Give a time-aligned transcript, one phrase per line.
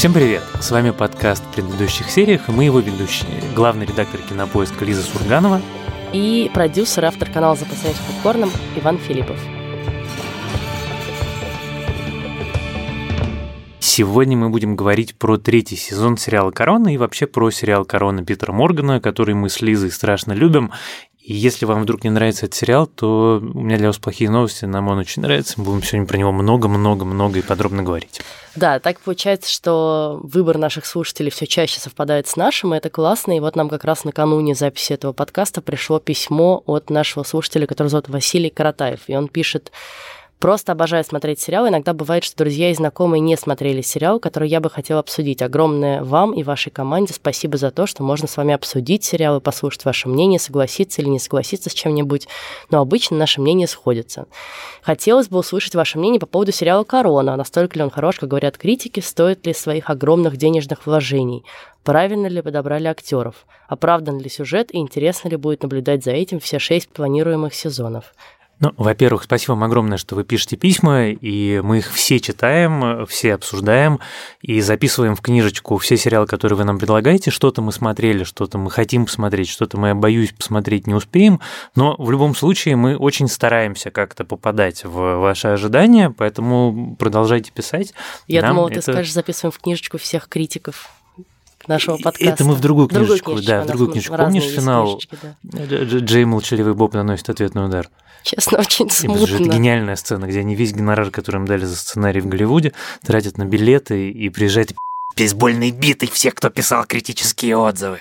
[0.00, 0.42] Всем привет!
[0.62, 3.28] С вами подкаст в предыдущих сериях, и мы его ведущие.
[3.54, 5.60] Главный редактор кинопоиска Лиза Сурганова
[6.14, 9.38] и продюсер, автор канала «Запасаясь попкорном» Иван Филиппов.
[13.78, 18.52] Сегодня мы будем говорить про третий сезон сериала «Корона» и вообще про сериал «Корона» Питера
[18.52, 20.72] Моргана, который мы с Лизой страшно любим.
[21.30, 24.64] И если вам вдруг не нравится этот сериал, то у меня для вас плохие новости,
[24.64, 25.54] нам он очень нравится.
[25.58, 28.20] Мы будем сегодня про него много-много-много и подробно говорить.
[28.56, 33.36] Да, так получается, что выбор наших слушателей все чаще совпадает с нашим, и это классно.
[33.36, 37.86] И вот нам как раз накануне записи этого подкаста пришло письмо от нашего слушателя, который
[37.86, 39.02] зовут Василий Каратаев.
[39.06, 39.70] И он пишет
[40.40, 41.68] Просто обожаю смотреть сериалы.
[41.68, 45.42] Иногда бывает, что друзья и знакомые не смотрели сериал, который я бы хотела обсудить.
[45.42, 49.84] Огромное вам и вашей команде спасибо за то, что можно с вами обсудить сериалы, послушать
[49.84, 52.26] ваше мнение, согласиться или не согласиться с чем-нибудь.
[52.70, 54.28] Но обычно наши мнения сходятся.
[54.80, 57.36] Хотелось бы услышать ваше мнение по поводу сериала «Корона».
[57.36, 61.44] Настолько ли он хорош, как говорят критики, стоит ли своих огромных денежных вложений?
[61.84, 63.46] Правильно ли подобрали актеров?
[63.68, 68.14] Оправдан ли сюжет и интересно ли будет наблюдать за этим все шесть планируемых сезонов?
[68.60, 73.34] Ну, во-первых, спасибо вам огромное, что вы пишете письма, и мы их все читаем, все
[73.34, 74.00] обсуждаем
[74.42, 77.30] и записываем в книжечку все сериалы, которые вы нам предлагаете.
[77.30, 81.40] Что-то мы смотрели, что-то мы хотим посмотреть, что-то мы, боюсь, посмотреть не успеем.
[81.74, 87.94] Но в любом случае мы очень стараемся как-то попадать в ваши ожидания, поэтому продолжайте писать.
[88.28, 88.82] Я Нам думала, это...
[88.82, 90.90] ты скажешь, записываем в книжечку всех критиков
[91.70, 92.24] нашего подкаста.
[92.24, 94.16] Это мы в другую книжечку, другую да, в другую книжечку.
[94.16, 95.00] Помнишь финал?
[95.42, 95.84] Да.
[95.84, 97.88] Джей Молчаливый Боб наносит ответный удар.
[98.22, 99.24] Честно, очень смутно.
[99.24, 103.38] Это гениальная сцена, где они весь гонорар, который им дали за сценарий в Голливуде, тратят
[103.38, 104.74] на билеты и приезжает
[105.16, 108.00] бейсбольной битой всех, кто писал критические отзывы.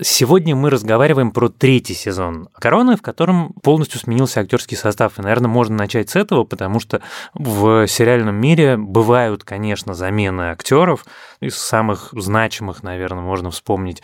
[0.00, 5.18] Сегодня мы разговариваем про третий сезон «Короны», в котором полностью сменился актерский состав.
[5.18, 7.02] И, наверное, можно начать с этого, потому что
[7.34, 11.04] в сериальном мире бывают, конечно, замены актеров.
[11.40, 14.02] Из самых значимых, наверное, можно вспомнить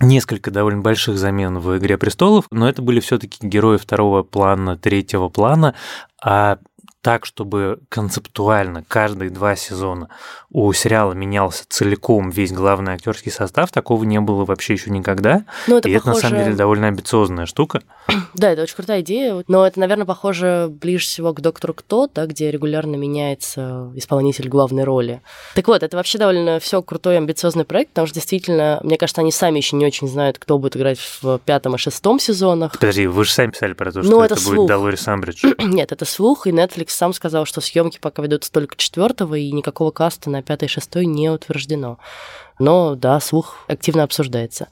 [0.00, 4.76] несколько довольно больших замен в «Игре престолов», но это были все таки герои второго плана,
[4.76, 5.76] третьего плана,
[6.20, 6.58] а
[7.02, 10.08] так, чтобы концептуально каждые два сезона
[10.50, 15.44] у сериала менялся целиком весь главный актерский состав, такого не было вообще еще никогда.
[15.66, 16.10] Ну, это и похоже...
[16.10, 17.82] это на самом деле довольно амбициозная штука.
[18.34, 19.44] Да, это очень крутая идея.
[19.48, 24.84] Но это, наверное, похоже ближе всего к доктору Кто, да, где регулярно меняется исполнитель главной
[24.84, 25.20] роли.
[25.54, 29.32] Так вот, это вообще довольно все крутой амбициозный проект, потому что действительно, мне кажется, они
[29.32, 32.72] сами еще не очень знают, кто будет играть в пятом и шестом сезонах.
[32.72, 35.44] Подожди, вы же сами писали про то, ну, что ну, это, это будет Долорис Амбридж.
[35.58, 39.90] Нет, это слух, и Netflix сам сказал, что съемки пока ведутся только четвертого, и никакого
[39.90, 41.98] каста на пятый и шестой не утверждено.
[42.60, 44.68] Но да, слух активно обсуждается.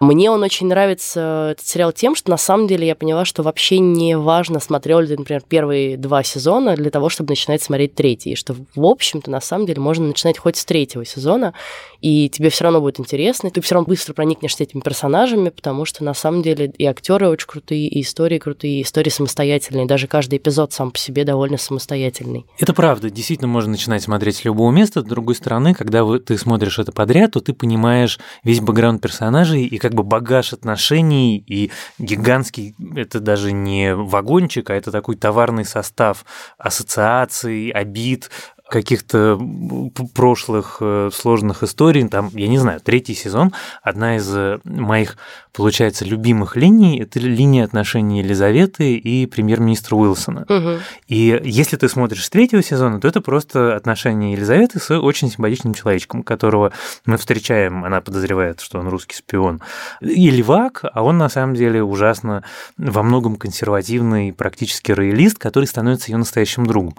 [0.00, 3.78] Мне он очень нравится, этот сериал, тем, что на самом деле я поняла, что вообще
[3.78, 8.32] не важно, смотрел ли ты, например, первые два сезона для того, чтобы начинать смотреть третий.
[8.32, 11.54] И что, в общем-то, на самом деле можно начинать хоть с третьего сезона,
[12.00, 15.84] и тебе все равно будет интересно, и ты все равно быстро проникнешься этими персонажами, потому
[15.84, 19.86] что на самом деле и актеры очень крутые, и истории крутые, и истории самостоятельные.
[19.86, 22.44] Даже каждый эпизод сам по себе довольно самостоятельный.
[22.58, 23.10] Это правда.
[23.10, 25.00] Действительно, можно начинать смотреть с любого места.
[25.00, 29.78] С другой стороны, когда ты смотришь это подряд, то ты понимаешь весь бэкграунд персонажей и
[29.78, 36.24] как бы багаж отношений, и гигантский, это даже не вагончик, а это такой товарный состав
[36.58, 38.30] ассоциаций, обид,
[38.68, 39.38] каких-то
[40.14, 42.08] прошлых э, сложных историй.
[42.08, 43.52] Там, я не знаю, третий сезон,
[43.82, 45.18] одна из э, моих,
[45.52, 50.46] получается, любимых линий– это линия отношений Елизаветы и премьер-министра Уилсона.
[50.48, 50.80] Угу.
[51.08, 55.74] И если ты смотришь с третьего сезона, то это просто отношения Елизаветы с очень симпатичным
[55.74, 56.72] человечком, которого
[57.04, 59.60] мы встречаем, она подозревает, что он русский шпион,
[60.00, 62.42] и левак, а он на самом деле ужасно
[62.78, 66.94] во многом консервативный, практически роялист, который становится ее настоящим другом.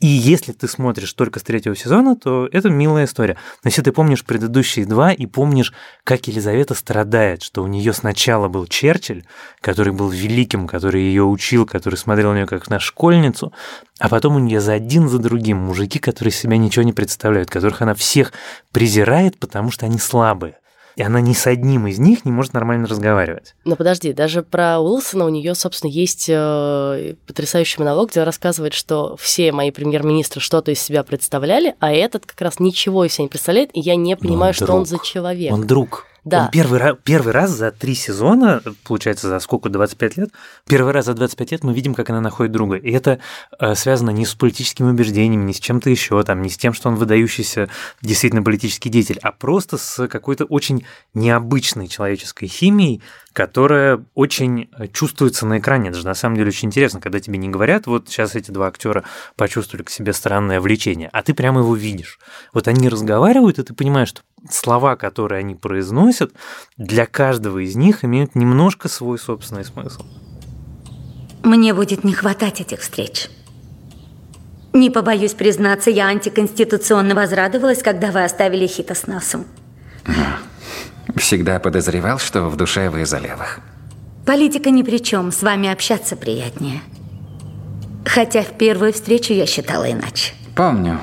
[0.00, 3.36] И если ты смотришь только с третьего сезона, то это милая история.
[3.62, 5.72] Но если ты помнишь предыдущие два и помнишь,
[6.04, 9.24] как Елизавета страдает, что у нее сначала был Черчилль,
[9.60, 13.52] который был великим, который ее учил, который смотрел на нее как на школьницу,
[13.98, 17.82] а потом у нее за один за другим мужики, которые себя ничего не представляют, которых
[17.82, 18.32] она всех
[18.72, 20.56] презирает, потому что они слабые
[20.96, 23.54] и она ни с одним из них не может нормально разговаривать.
[23.64, 28.74] Но подожди, даже про Уилсона у нее, собственно, есть э, потрясающий монолог, где она рассказывает,
[28.74, 33.24] что все мои премьер-министры что-то из себя представляли, а этот как раз ничего из себя
[33.24, 34.78] не представляет, и я не понимаю, он что друг.
[34.78, 35.52] он за человек.
[35.52, 36.06] Он друг.
[36.24, 36.44] Да.
[36.44, 40.30] Он первый, первый раз за три сезона, получается, за сколько, 25 лет,
[40.66, 42.76] первый раз за 25 лет мы видим, как она находит друга.
[42.76, 43.18] И это
[43.58, 46.88] э, связано не с политическими убеждениями, не с чем-то еще, там, не с тем, что
[46.88, 47.68] он выдающийся
[48.00, 53.02] действительно политический деятель, а просто с какой-то очень необычной человеческой химией,
[53.34, 55.90] которая очень чувствуется на экране.
[55.90, 58.68] Это же на самом деле очень интересно, когда тебе не говорят, вот сейчас эти два
[58.68, 59.04] актера
[59.36, 62.18] почувствовали к себе странное влечение, а ты прямо его видишь.
[62.54, 66.32] Вот они разговаривают, и ты понимаешь, что слова, которые они произносят,
[66.76, 70.02] для каждого из них имеют немножко свой собственный смысл.
[71.42, 73.28] Мне будет не хватать этих встреч.
[74.72, 79.44] Не побоюсь признаться, я антиконституционно возрадовалась, когда вы оставили Хита с носом.
[81.16, 83.60] Всегда подозревал, что в душе вы за левых.
[84.26, 86.80] Политика ни при чем, с вами общаться приятнее.
[88.04, 90.32] Хотя в первую встречу я считала иначе.
[90.56, 90.98] Помню.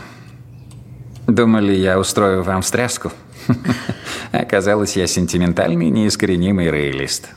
[1.27, 3.11] Думали, я устрою вам встряску?
[4.31, 7.29] Оказалось, я сентиментальный, неискоренимый реалист.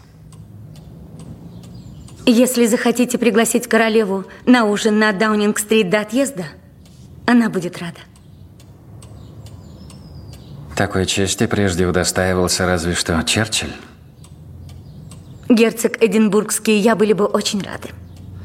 [2.26, 6.44] Если захотите пригласить королеву на ужин на Даунинг-стрит до отъезда,
[7.26, 8.00] она будет рада.
[10.74, 13.72] Такой чести прежде удостаивался разве что Черчилль.
[15.48, 17.90] Герцог Эдинбургский и я были бы очень рады.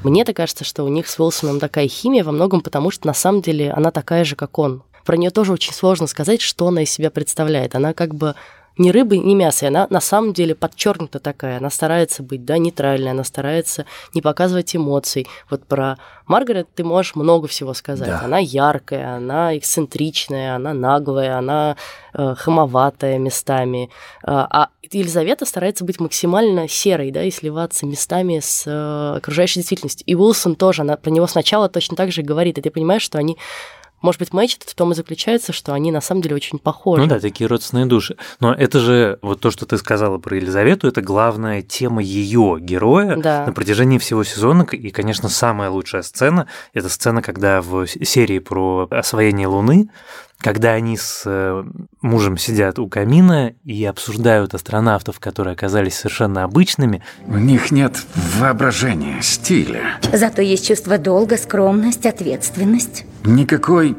[0.04, 3.42] Мне-то кажется, что у них с Уилсоном такая химия во многом потому, что на самом
[3.42, 4.84] деле она такая же, как он.
[5.10, 7.74] Про нее тоже очень сложно сказать, что она из себя представляет.
[7.74, 8.36] Она как бы
[8.78, 9.66] ни рыбы, ни мяса.
[9.66, 11.58] И она на самом деле подчеркнута такая.
[11.58, 15.26] Она старается быть да, нейтральной, она старается не показывать эмоций.
[15.50, 15.98] Вот про
[16.28, 18.08] Маргарет ты можешь много всего сказать.
[18.08, 18.22] Да.
[18.24, 21.76] Она яркая, она эксцентричная, она наглая, она
[22.14, 23.90] э, хамоватая местами.
[24.22, 30.06] Э, а Елизавета старается быть максимально серой, да, и сливаться местами с э, окружающей действительностью.
[30.06, 33.18] И Уилсон тоже, она про него сначала точно так же говорит, и ты понимаешь, что
[33.18, 33.40] они
[34.02, 37.02] может быть, матч в том и заключается, что они на самом деле очень похожи.
[37.02, 38.18] Ну да, такие родственные души.
[38.40, 43.16] Но это же, вот то, что ты сказала про Елизавету, это главная тема ее героя
[43.18, 43.46] да.
[43.46, 44.64] на протяжении всего сезона.
[44.72, 49.90] И, конечно, самая лучшая сцена– это сцена, когда в серии про освоение Луны
[50.40, 51.64] когда они с э,
[52.02, 57.04] мужем сидят у камина и обсуждают астронавтов, которые оказались совершенно обычными.
[57.28, 57.98] У них нет
[58.38, 60.00] воображения, стиля.
[60.14, 63.06] Зато есть чувство долга, скромность, ответственность.
[63.26, 63.98] Никакой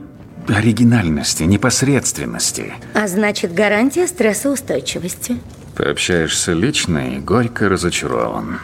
[0.48, 2.72] оригинальности, непосредственности.
[2.94, 5.36] А значит, гарантия стрессоустойчивости.
[5.76, 8.60] Пообщаешься лично и горько разочарован.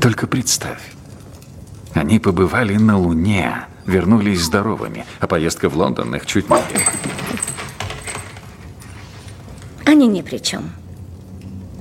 [0.00, 0.82] Только представь,
[1.94, 6.84] они побывали на Луне, вернулись здоровыми, а поездка в Лондон их чуть не убила.
[9.84, 10.70] Они ни при чем.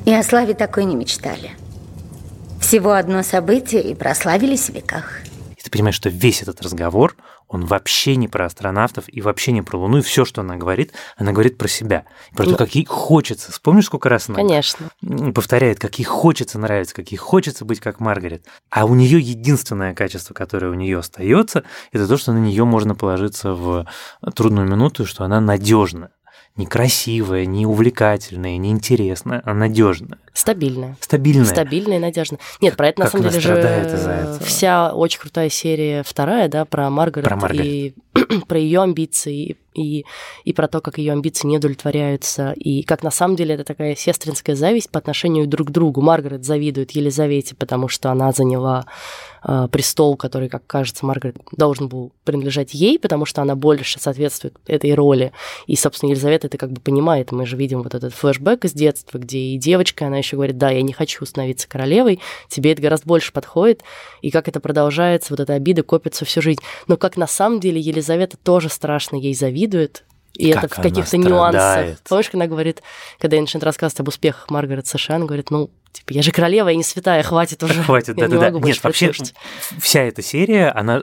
[0.05, 1.51] И о славе такой не мечтали.
[2.61, 5.21] Всего одно событие и прославились в веках.
[5.57, 7.15] И ты понимаешь, что весь этот разговор,
[7.55, 9.99] он вообще не про астронавтов и вообще не про Луну.
[9.99, 12.05] И все, что она говорит, она говорит про себя.
[12.35, 13.51] Про ну, то, как ей хочется.
[13.51, 14.89] Вспомнишь, сколько раз она конечно.
[15.33, 18.45] повторяет, как ей хочется нравиться, как ей хочется быть как Маргарет.
[18.69, 22.93] А у нее единственное качество, которое у нее остается, это то, что на нее можно
[22.93, 23.87] положиться в
[24.35, 26.11] трудную минуту, что она надежна
[26.57, 30.19] некрасивая, не увлекательная, не интересная, а надежная.
[30.33, 30.97] Стабильная.
[31.01, 31.45] Стабильная.
[31.45, 32.39] Стабильная и надежная.
[32.61, 37.27] Нет, про это на самом деле же вся очень крутая серия вторая, да, про Маргарет,
[37.27, 37.65] про Маргарет.
[37.65, 37.95] и
[38.47, 40.05] про ее амбиции и,
[40.43, 43.95] и про то, как ее амбиции не удовлетворяются, и как на самом деле это такая
[43.95, 46.01] сестринская зависть по отношению друг к другу.
[46.01, 48.85] Маргарет завидует Елизавете, потому что она заняла
[49.43, 54.55] э, престол, который, как кажется, Маргарет должен был принадлежать ей, потому что она больше соответствует
[54.65, 55.31] этой роли.
[55.67, 57.31] И, собственно, Елизавета это как бы понимает.
[57.31, 60.69] Мы же видим вот этот флешбэк из детства, где и девочка, она еще говорит, да,
[60.69, 63.81] я не хочу становиться королевой, тебе это гораздо больше подходит.
[64.21, 66.61] И как это продолжается, вот эта обида копится всю жизнь.
[66.87, 69.64] Но как на самом деле Елизавета тоже страшно ей завидует,
[70.33, 71.99] и как это в каких-то нюансах.
[72.07, 72.81] Помнишь, когда она говорит,
[73.19, 76.67] когда я начинаю рассказывать об успехах Маргарет США, она говорит, ну, Типа, я же королева,
[76.67, 77.81] я не святая, хватит уже.
[77.81, 78.49] Хватит, да-да-да.
[78.49, 79.13] Нет, вообще
[79.79, 81.01] вся эта серия, она,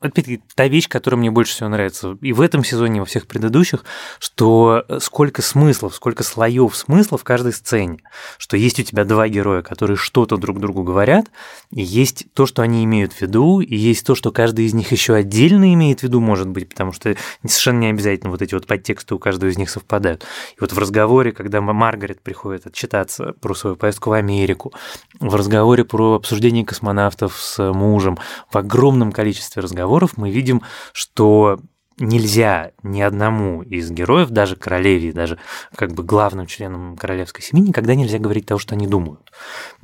[0.00, 3.26] опять-таки, та вещь, которая мне больше всего нравится и в этом сезоне, и во всех
[3.26, 3.84] предыдущих,
[4.18, 7.98] что сколько смыслов, сколько слоев смысла в каждой сцене.
[8.38, 11.26] Что есть у тебя два героя, которые что-то друг другу говорят,
[11.70, 14.92] и есть то, что они имеют в виду, и есть то, что каждый из них
[14.92, 18.66] еще отдельно имеет в виду, может быть, потому что совершенно не обязательно вот эти вот
[18.66, 20.24] подтексты у каждого из них совпадают.
[20.56, 24.72] И вот в разговоре, когда Маргарет приходит отчитаться про свою поездку в Америку,
[25.20, 28.18] в разговоре про обсуждение космонавтов с мужем,
[28.50, 30.62] в огромном количестве разговоров мы видим,
[30.92, 31.58] что
[31.98, 35.38] нельзя ни одному из героев, даже королеве, даже
[35.74, 39.32] как бы главным членам королевской семьи, никогда нельзя говорить того, что они думают.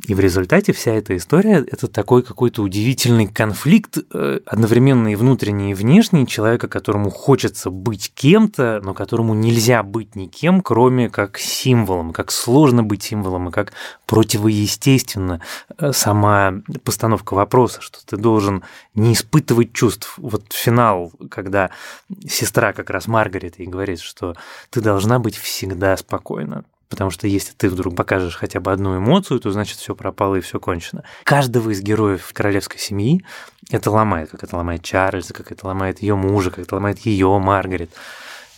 [0.07, 5.73] И в результате вся эта история– это такой какой-то удивительный конфликт, э, одновременно и внутренний,
[5.73, 12.13] и внешний, человека, которому хочется быть кем-то, но которому нельзя быть никем, кроме как символом,
[12.13, 13.73] как сложно быть символом, и как
[14.07, 15.41] противоестественно
[15.79, 18.63] э, сама постановка вопроса, что ты должен
[18.95, 20.15] не испытывать чувств.
[20.17, 21.71] Вот финал, когда
[22.27, 24.35] сестра как раз Маргарет ей говорит, что
[24.71, 26.65] ты должна быть всегда спокойна.
[26.89, 30.41] Потому что если ты вдруг покажешь хотя бы одну эмоцию, то значит все пропало и
[30.41, 31.05] все кончено.
[31.23, 33.23] Каждого из героев королевской семьи
[33.71, 37.39] это ломает, как это ломает Чарльза, как это ломает ее мужа, как это ломает ее
[37.39, 37.91] Маргарет.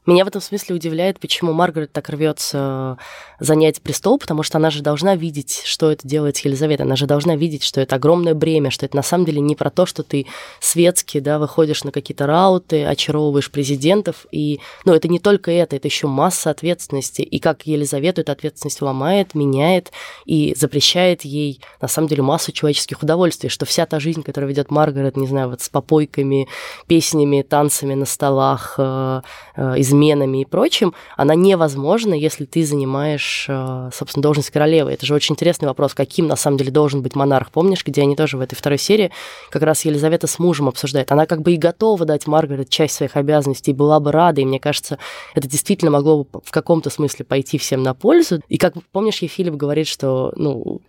[0.07, 2.97] Меня в этом смысле удивляет, почему Маргарет так рвется
[3.38, 6.85] занять престол, потому что она же должна видеть, что это делает Елизавета.
[6.85, 9.71] Она же должна видеть, что это огромное бремя, что это на самом деле не про
[9.71, 10.26] то, что ты
[10.61, 14.26] светский, да, выходишь на какие-то рауты, очаровываешь президентов.
[14.30, 17.23] И, ну, это не только это, это еще масса ответственности.
[17.23, 19.92] И как Елизавету эта ответственность ломает, меняет
[20.25, 24.71] и запрещает ей, на самом деле, массу человеческих удовольствий, что вся та жизнь, которую ведет
[24.71, 26.49] Маргарет, не знаю, вот с попойками,
[26.87, 29.23] песнями, танцами на столах, э,
[29.57, 34.92] э, изменами и прочим, она невозможна, если ты занимаешь, э, собственно, должность королевы.
[34.92, 37.50] Это же очень интересный вопрос, каким на самом деле должен быть монарх.
[37.50, 39.11] Помнишь, где они тоже в этой второй серии
[39.50, 41.11] как раз Елизавета с мужем обсуждает.
[41.12, 44.61] Она как бы и готова дать Маргарет часть своих обязанностей, была бы рада, и мне
[44.61, 44.99] кажется,
[45.35, 48.40] это действительно могло бы в каком-то смысле пойти всем на пользу.
[48.49, 50.80] И как помнишь, ей Филипп говорит, что ну,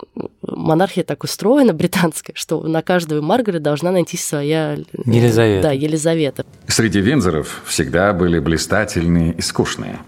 [0.42, 4.78] монархия так устроена, британская, что на каждую Маргарет должна найти своя...
[5.06, 5.64] Елизавета.
[5.64, 6.46] Да, Елизавета.
[6.68, 8.40] Среди Винзоров всегда были
[8.92, 10.00] блистательные и скучные.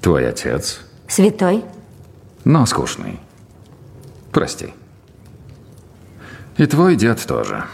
[0.00, 0.80] Твой отец...
[1.08, 1.64] Святой?
[2.44, 3.18] Но скучный.
[4.30, 4.72] Прости.
[6.56, 7.64] И твой дед тоже.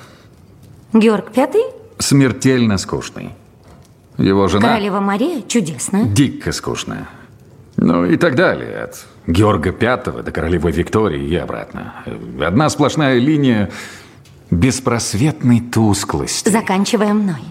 [0.93, 1.63] Георг Пятый?
[1.99, 3.31] Смертельно скучный.
[4.19, 4.69] Его жена...
[4.69, 5.43] Королева Мария?
[5.43, 6.05] Чудесно.
[6.05, 7.07] Дико скучная.
[7.77, 8.85] Ну и так далее.
[8.85, 11.95] От Георга Пятого до королевы Виктории и обратно.
[12.41, 13.71] Одна сплошная линия
[14.51, 16.49] беспросветной тусклости.
[16.49, 17.43] Заканчивая мной.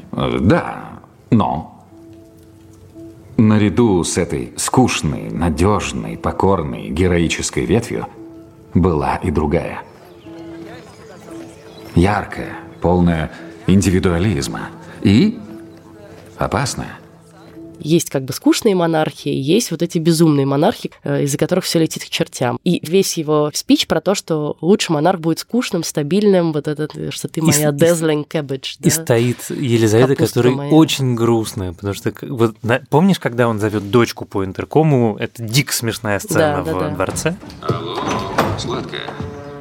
[0.41, 0.99] Да,
[1.31, 1.73] но...
[3.37, 8.07] Наряду с этой скучной, надежной, покорной, героической ветвью
[8.73, 9.83] была и другая.
[11.95, 13.31] Яркая, полная
[13.67, 14.69] индивидуализма
[15.01, 15.39] и
[16.37, 16.99] опасная–
[17.79, 22.03] есть как бы скучные монархии, есть вот эти безумные монархи, э, из-за которых все летит
[22.03, 22.59] к чертям.
[22.63, 27.27] И весь его спич про то, что лучше монарх будет скучным, стабильным, вот этот, что
[27.27, 28.77] ты моя и, dazzling cabbage.
[28.79, 28.89] И да?
[28.89, 32.55] стоит Елизавета, которая очень грустная, потому что вот
[32.89, 37.35] помнишь, когда он зовет дочку по интеркому, это дик смешная сцена да, в да, дворце.
[37.61, 37.97] Алло,
[38.57, 39.01] сладкая.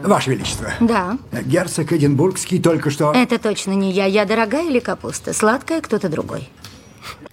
[0.02, 0.68] Ваше Величество.
[0.80, 1.18] Да.
[1.44, 3.12] Герцог Эдинбургский только что...
[3.12, 4.06] Это точно не я.
[4.06, 5.32] Я дорогая или капуста?
[5.32, 6.48] Сладкая кто-то другой.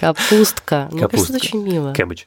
[0.03, 0.89] Капустка.
[0.91, 1.93] Мне кажется, это очень мило.
[1.93, 2.23] Кэббидж.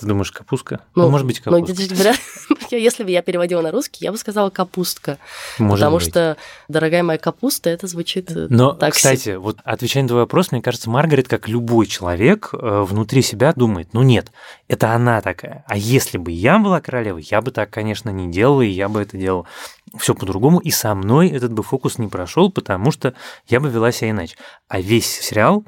[0.00, 0.80] Ты думаешь, капустка?
[0.94, 2.14] Ну, ну может быть, ну, капустка.
[2.48, 5.18] Ну, если бы я переводила на русский, я бы сказала капустка.
[5.58, 6.08] Может потому быть.
[6.08, 6.38] что,
[6.68, 9.38] дорогая моя капуста, это звучит э, Но, так кстати, себе.
[9.38, 13.92] вот отвечая на твой вопрос, мне кажется, Маргарет, как любой человек, э, внутри себя думает,
[13.92, 14.32] ну нет,
[14.68, 15.64] это она такая.
[15.68, 19.02] А если бы я была королевой, я бы так, конечно, не делала, и я бы
[19.02, 19.44] это делала
[19.98, 23.12] все по-другому, и со мной этот бы фокус не прошел, потому что
[23.48, 24.36] я бы вела себя иначе.
[24.66, 25.62] А весь сериал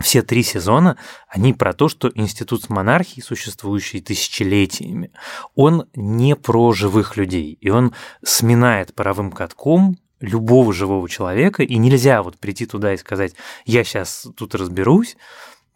[0.00, 0.96] все три сезона,
[1.28, 5.10] они про то, что институт монархии, существующий тысячелетиями,
[5.54, 7.92] он не про живых людей, и он
[8.24, 13.34] сминает паровым катком любого живого человека, и нельзя вот прийти туда и сказать,
[13.66, 15.16] я сейчас тут разберусь,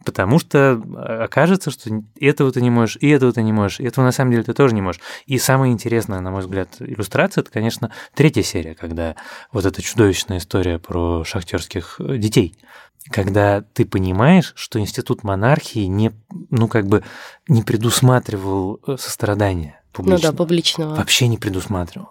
[0.05, 3.83] потому что а, окажется, что этого ты не можешь, и этого ты не можешь, и
[3.83, 5.01] этого на самом деле ты тоже не можешь.
[5.25, 9.15] И самая интересная, на мой взгляд, иллюстрация, это, конечно, третья серия, когда
[9.51, 12.57] вот эта чудовищная история про шахтерских э, детей–
[13.09, 16.11] когда ты понимаешь, что институт монархии не,
[16.49, 17.03] ну, как бы
[17.47, 20.31] не предусматривал э, сострадания публичного.
[20.31, 20.95] Ну да, публичного.
[20.95, 22.09] Вообще не предусматривал.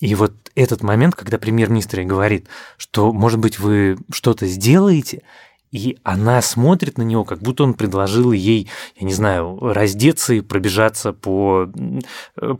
[0.00, 5.22] И вот этот момент, когда премьер-министр говорит, что, может быть, вы что-то сделаете,
[5.70, 10.40] и она смотрит на него, как будто он предложил ей, я не знаю, раздеться и
[10.40, 11.68] пробежаться по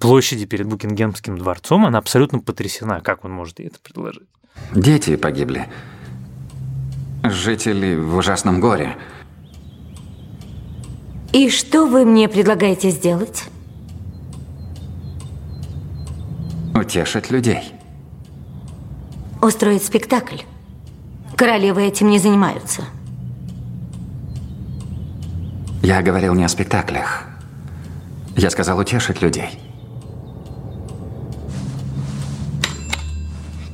[0.01, 1.87] площади перед Букингемским дворцом.
[1.87, 4.29] Она абсолютно потрясена, как он может ей это предложить.
[4.75, 5.69] Дети погибли
[7.25, 8.97] жители в ужасном горе.
[11.33, 13.45] И что вы мне предлагаете сделать?
[16.75, 17.73] Утешить людей.
[19.43, 20.39] Устроить спектакль.
[21.37, 22.83] Королевы этим не занимаются.
[25.83, 27.25] Я говорил не о спектаклях.
[28.37, 29.61] Я сказал утешить людей.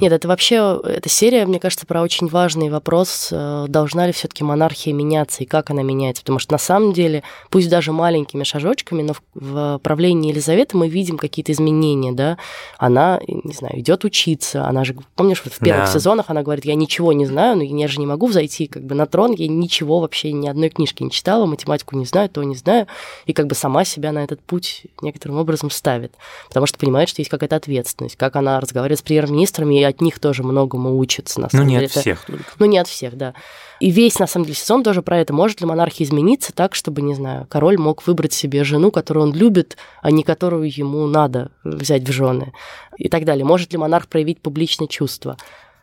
[0.01, 4.27] Нет, это вообще, эта серия, мне кажется, про очень важный вопрос, э, должна ли все
[4.27, 6.23] таки монархия меняться и как она меняется.
[6.23, 11.17] Потому что на самом деле, пусть даже маленькими шажочками, но в правлении Елизаветы мы видим
[11.17, 12.39] какие-то изменения, да.
[12.77, 15.93] Она, не знаю, идет учиться, она же, помнишь, вот в первых да.
[15.93, 18.97] сезонах она говорит, я ничего не знаю, но я же не могу взойти как бы
[18.97, 22.57] на трон, я ничего вообще, ни одной книжки не читала, математику не знаю, то не
[22.57, 22.89] знаю,
[23.27, 26.13] и как бы сама себя на этот путь некоторым образом ставит,
[26.49, 30.19] потому что понимает, что есть какая-то ответственность, как она разговаривает с премьер-министрами, и от них
[30.19, 32.45] тоже многому учится, на ну, самом ну, не от всех только.
[32.59, 33.35] Ну, не от всех, да.
[33.81, 35.33] И весь, на самом деле, сезон тоже про это.
[35.33, 39.35] Может ли монархия измениться так, чтобы, не знаю, король мог выбрать себе жену, которую он
[39.35, 42.53] любит, а не которую ему надо взять в жены
[42.97, 43.45] и так далее.
[43.45, 45.37] Может ли монарх проявить публичное чувство?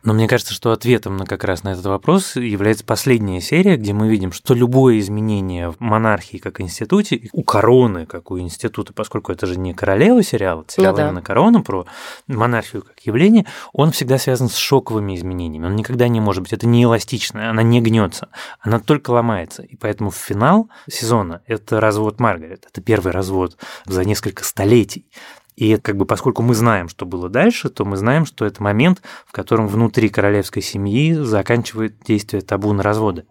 [0.04, 3.92] Но мне кажется, что ответом на как раз на этот вопрос является последняя серия, где
[3.92, 9.30] мы видим, что любое изменение в монархии как институте, у короны как у института, поскольку
[9.30, 11.06] это же не королева сериал, это сериал ну, да.
[11.06, 11.86] именно корона про
[12.26, 15.66] монархию как явление, он всегда связан с шоковыми изменениями.
[15.66, 18.28] Он никогда не может быть, это не эластичное, она не гнется,
[18.60, 19.62] она только ломается.
[19.62, 23.56] И поэтому финал сезона– это развод Маргарет, это первый развод
[23.86, 25.06] за несколько столетий.
[25.56, 29.02] И как бы поскольку мы знаем, что было дальше, то мы знаем, что это момент,
[29.26, 33.26] в котором внутри королевской семьи заканчивает действие табу на разводы.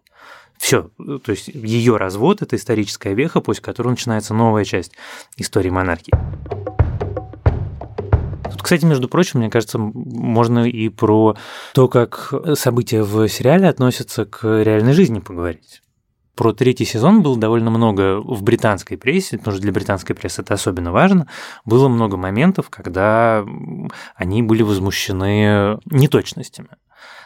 [0.58, 4.92] Все, то есть ее развод– это историческая веха, после которой начинается новая часть
[5.38, 6.14] истории монархии.
[8.52, 11.36] Тут, кстати, между прочим, мне кажется, можно и про
[11.74, 15.82] то, как события в сериале относятся к реальной жизни поговорить.
[16.36, 20.54] Про третий сезон было довольно много в британской прессе, потому что для британской прессы это
[20.54, 21.28] особенно важно.
[21.66, 23.46] Было много моментов, когда
[24.16, 26.70] они были возмущены неточностями.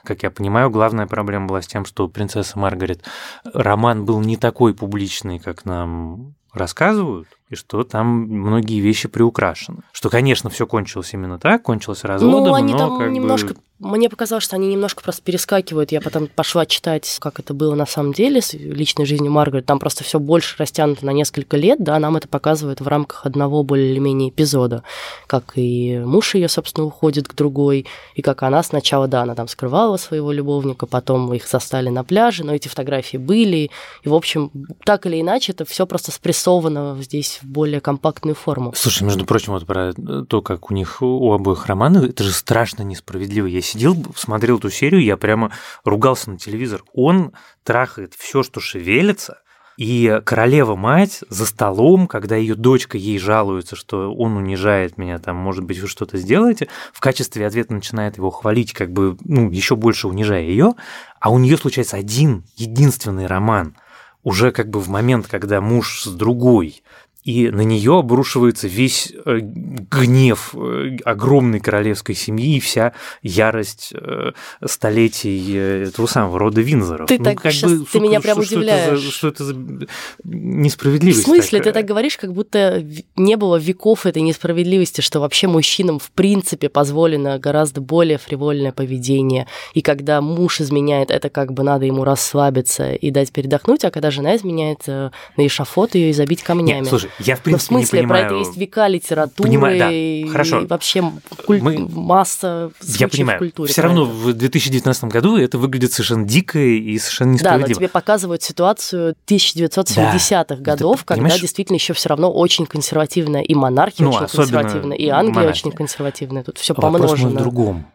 [0.04, 3.04] Как я понимаю, главная проблема была с тем, что принцесса Маргарет
[3.44, 9.80] роман был не такой публичный, как нам рассказывают, и что там многие вещи приукрашены.
[9.92, 13.60] Что, конечно, все кончилось именно так, кончилось разводом, ну, они но там как немножко бы...
[13.78, 15.92] Мне показалось, что они немножко просто перескакивают.
[15.92, 19.66] Я потом пошла читать, как это было на самом деле с личной жизнью Маргарет.
[19.66, 23.64] Там просто все больше растянуто на несколько лет, да, нам это показывают в рамках одного
[23.64, 24.84] более или менее эпизода.
[25.28, 27.86] Как и муж ее, собственно, уходит к другой,
[28.16, 32.46] и как она сначала, да, она там скрывала своего любовника, потом их застали на пляже,
[32.46, 33.72] но эти фотографии были.
[34.04, 34.52] И, в общем,
[34.86, 38.74] так или иначе, это все просто спрессовано здесь в более компактную форму.
[38.76, 42.84] Слушай, между прочим, вот про то, как у них у обоих романы, это же страшно
[42.84, 43.48] несправедливо.
[43.48, 45.52] Я сидел, смотрел эту серию, я прямо
[45.84, 46.84] ругался на телевизор.
[46.94, 49.40] Он трахает все, что шевелится,
[49.78, 55.66] и королева-мать за столом, когда ее дочка ей жалуется, что он унижает меня, там, может
[55.66, 60.08] быть, вы что-то сделаете, в качестве ответа начинает его хвалить, как бы, ну, еще больше
[60.08, 60.76] унижая ее,
[61.20, 63.76] а у нее случается один, единственный роман,
[64.24, 66.82] уже как бы в момент, когда муж с другой
[67.26, 74.34] и на нее обрушивается весь э, гнев э, огромной королевской семьи и вся ярость э,
[74.64, 75.58] столетий
[75.88, 77.08] этого самого рода Винзоров.
[77.08, 79.00] Ты ну, так как сейчас, бы, ты меня прям удивляешь.
[79.00, 79.88] Что это, за, что это за
[80.24, 81.24] несправедливость?
[81.24, 81.60] В смысле?
[81.60, 81.74] Такая?
[81.74, 82.86] Ты так говоришь, как будто
[83.16, 89.48] не было веков этой несправедливости, что вообще мужчинам в принципе позволено гораздо более фривольное поведение,
[89.74, 94.12] и когда муж изменяет, это как бы надо ему расслабиться и дать передохнуть, а когда
[94.12, 96.82] жена изменяет, на эшафот ее и забить камнями.
[96.82, 98.28] Нет, слушай, я в принципе Но в смысле, не понимаю...
[98.28, 99.92] про это есть века литературы, понимаю, да.
[99.92, 100.66] и Хорошо.
[100.68, 101.12] вообще
[101.46, 101.62] куль...
[101.62, 101.88] Мы...
[101.88, 103.38] масса Я понимаю.
[103.38, 103.72] в культуре.
[103.72, 107.68] Все равно в 2019 году это выглядит совершенно дико и совершенно несправедливо.
[107.68, 110.56] Да, но тебе показывают ситуацию 1970-х да.
[110.56, 111.42] годов, ты, когда понимаешь?
[111.42, 115.68] действительно еще все равно очень консервативная и монархия ну, очень консервативная, и Англия монархия.
[115.68, 116.44] очень консервативная.
[116.44, 117.30] Тут все помножено.
[117.30, 117.88] Вопрос в другом.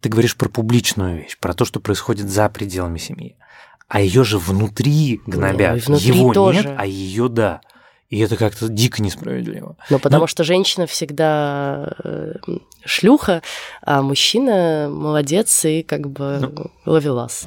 [0.00, 3.36] Ты говоришь про публичную вещь, про то, что происходит за пределами семьи.
[3.88, 5.74] А ее же внутри гнобят.
[5.88, 6.62] Ну, внутри Его тоже.
[6.62, 7.60] нет, а ее да.
[8.10, 9.76] И это как-то дико несправедливо.
[9.88, 10.26] Ну, потому Но...
[10.26, 12.32] что женщина всегда э,
[12.84, 13.40] шлюха,
[13.82, 16.70] а мужчина молодец и как бы ну...
[16.86, 17.46] ловелас.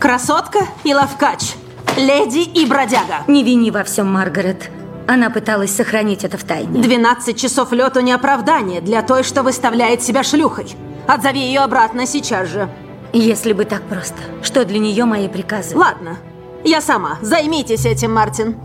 [0.00, 1.52] Красотка и ловкач,
[1.98, 3.24] леди и бродяга.
[3.26, 4.70] Не вини во всем, Маргарет.
[5.06, 6.80] Она пыталась сохранить это в тайне.
[6.80, 10.66] 12 часов лету не оправдание для той, что выставляет себя шлюхой.
[11.06, 12.70] Отзови ее обратно сейчас же.
[13.12, 14.18] Если бы так просто.
[14.42, 15.76] Что для нее мои приказы?
[15.76, 16.18] Ладно,
[16.64, 17.18] я сама.
[17.22, 18.56] Займитесь этим, Мартин.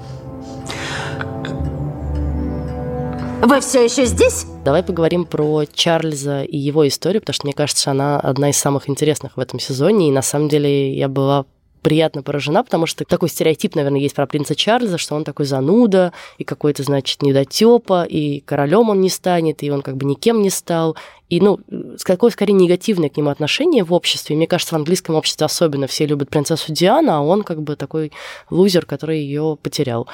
[3.42, 4.46] Вы все еще здесь?
[4.64, 8.90] Давай поговорим про Чарльза и его историю, потому что мне кажется, она одна из самых
[8.90, 10.08] интересных в этом сезоне.
[10.08, 11.46] И на самом деле я была
[11.82, 16.14] приятно поражена, потому что такой стереотип, наверное, есть про принца Чарльза, что он такой зануда
[16.38, 20.50] и какой-то, значит, недотепа, и королем он не станет, и он как бы никем не
[20.50, 20.96] стал.
[21.30, 21.60] И, ну,
[22.04, 24.36] какое скорее негативное к нему отношение в обществе.
[24.36, 28.12] Мне кажется, в английском обществе особенно все любят принцессу Диану, а он как бы такой
[28.50, 30.08] лузер, который ее потерял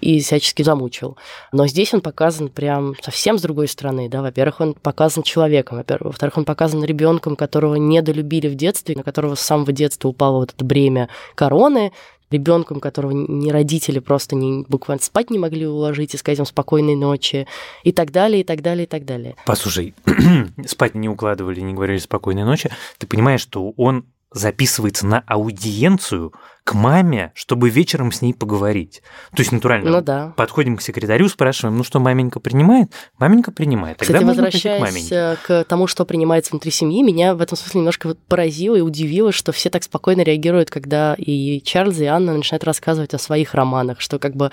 [0.00, 1.16] и всячески замучил.
[1.52, 4.22] Но здесь он показан прям совсем с другой стороны, да.
[4.22, 9.40] Во-первых, он показан человеком, во-вторых, он показан ребенком, которого недолюбили в детстве, на которого с
[9.40, 11.92] самого детства упало вот это бремя короны,
[12.30, 16.96] ребенком, которого ни родители просто не, буквально спать не могли уложить и сказать ему спокойной
[16.96, 17.46] ночи,
[17.84, 19.36] и так далее, и так далее, и так далее.
[19.46, 19.94] Послушай,
[20.66, 22.70] спать не укладывали, не говорили спокойной ночи.
[22.98, 26.32] Ты понимаешь, что он записывается на аудиенцию
[26.64, 29.02] к маме, чтобы вечером с ней поговорить.
[29.30, 30.32] То есть натурально ну, да.
[30.36, 32.92] подходим к секретарю, спрашиваем, ну что, маменька принимает?
[33.18, 33.98] Маменька принимает.
[33.98, 38.16] Тогда Кстати, возвращаясь к, к тому, что принимается внутри семьи, меня в этом смысле немножко
[38.26, 43.14] поразило и удивило, что все так спокойно реагируют, когда и Чарльз, и Анна начинают рассказывать
[43.14, 44.50] о своих романах, что как бы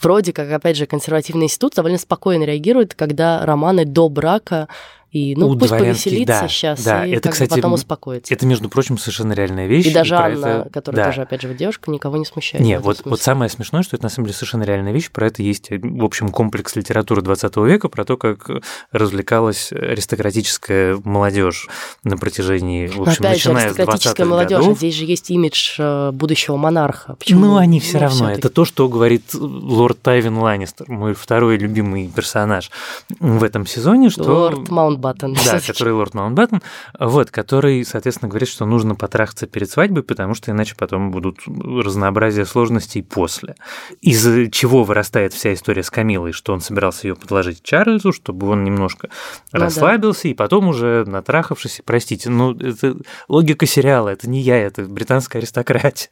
[0.00, 4.68] вроде как, опять же, консервативный институт довольно спокойно реагирует, когда романы до брака
[5.10, 8.32] и ну У пусть повеселится да, сейчас да, и это, как кстати, потом успокоится.
[8.32, 9.86] Это, между прочим, совершенно реальная вещь.
[9.86, 10.70] И даже и Анна, это...
[10.70, 11.10] которая да.
[11.10, 12.64] тоже, опять же, девушка, никого не смущает.
[12.64, 15.10] Нет, вот, вот самое смешное, что это на самом деле совершенно реальная вещь.
[15.10, 18.48] Про это есть, в общем, комплекс литературы 20 века, про то, как
[18.92, 21.68] развлекалась аристократическая молодежь
[22.04, 24.78] на протяжении, в общем, опять начиная же, аристократическая с молодежь, годов.
[24.78, 27.16] здесь же есть имидж э, будущего монарха.
[27.16, 27.40] Почему?
[27.40, 28.16] Ну, они все ну, равно.
[28.16, 28.38] всё-таки.
[28.38, 32.70] Это то, что говорит лорд Тайвин Ланнистер, мой второй любимый персонаж
[33.18, 34.22] в этом сезоне, что...
[34.22, 34.68] Лорд
[35.00, 35.34] Маунтбаттен.
[35.34, 36.62] Да, который лорд Маунтбаттен,
[36.98, 42.46] вот, который, соответственно, говорит, что нужно потрахаться перед свадьбой, потому что иначе потом будут разнообразие
[42.46, 43.54] сложностей после.
[44.00, 48.64] Из чего вырастает вся история с Камилой, что он собирался ее подложить Чарльзу, чтобы он
[48.64, 49.08] немножко
[49.52, 49.66] Ну да.
[49.66, 52.96] расслабился, и потом уже натрахавшись, простите, ну, это
[53.28, 56.10] логика сериала, это не я, это британская аристократия.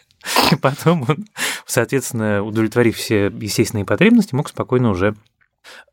[0.53, 1.27] И потом он,
[1.67, 5.15] соответственно, удовлетворив все естественные потребности, мог спокойно уже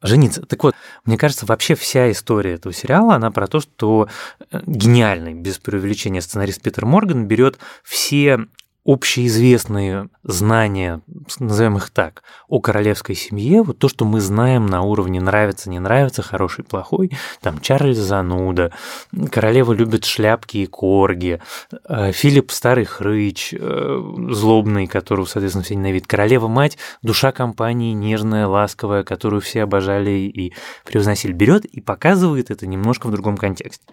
[0.01, 0.41] жениться.
[0.41, 4.08] Так вот, мне кажется, вообще вся история этого сериала, она про то, что
[4.51, 8.47] э, гениальный, без преувеличения, сценарист Питер Морган берет все
[8.85, 11.01] общеизвестные знания,
[11.39, 15.79] назовем их так, о королевской семье, вот то, что мы знаем на уровне нравится, не
[15.79, 18.71] нравится, хороший, плохой, там Чарльз зануда,
[19.31, 21.41] королева любит шляпки и корги,
[21.89, 29.03] э, Филипп старый хрыч, э, злобный, которого, соответственно, все ненавидят, королева-мать, душа компании, нежная, ласковая,
[29.03, 30.53] которую все обожали и
[30.85, 33.83] превозносили, берет и показывает это немножко в другом контексте.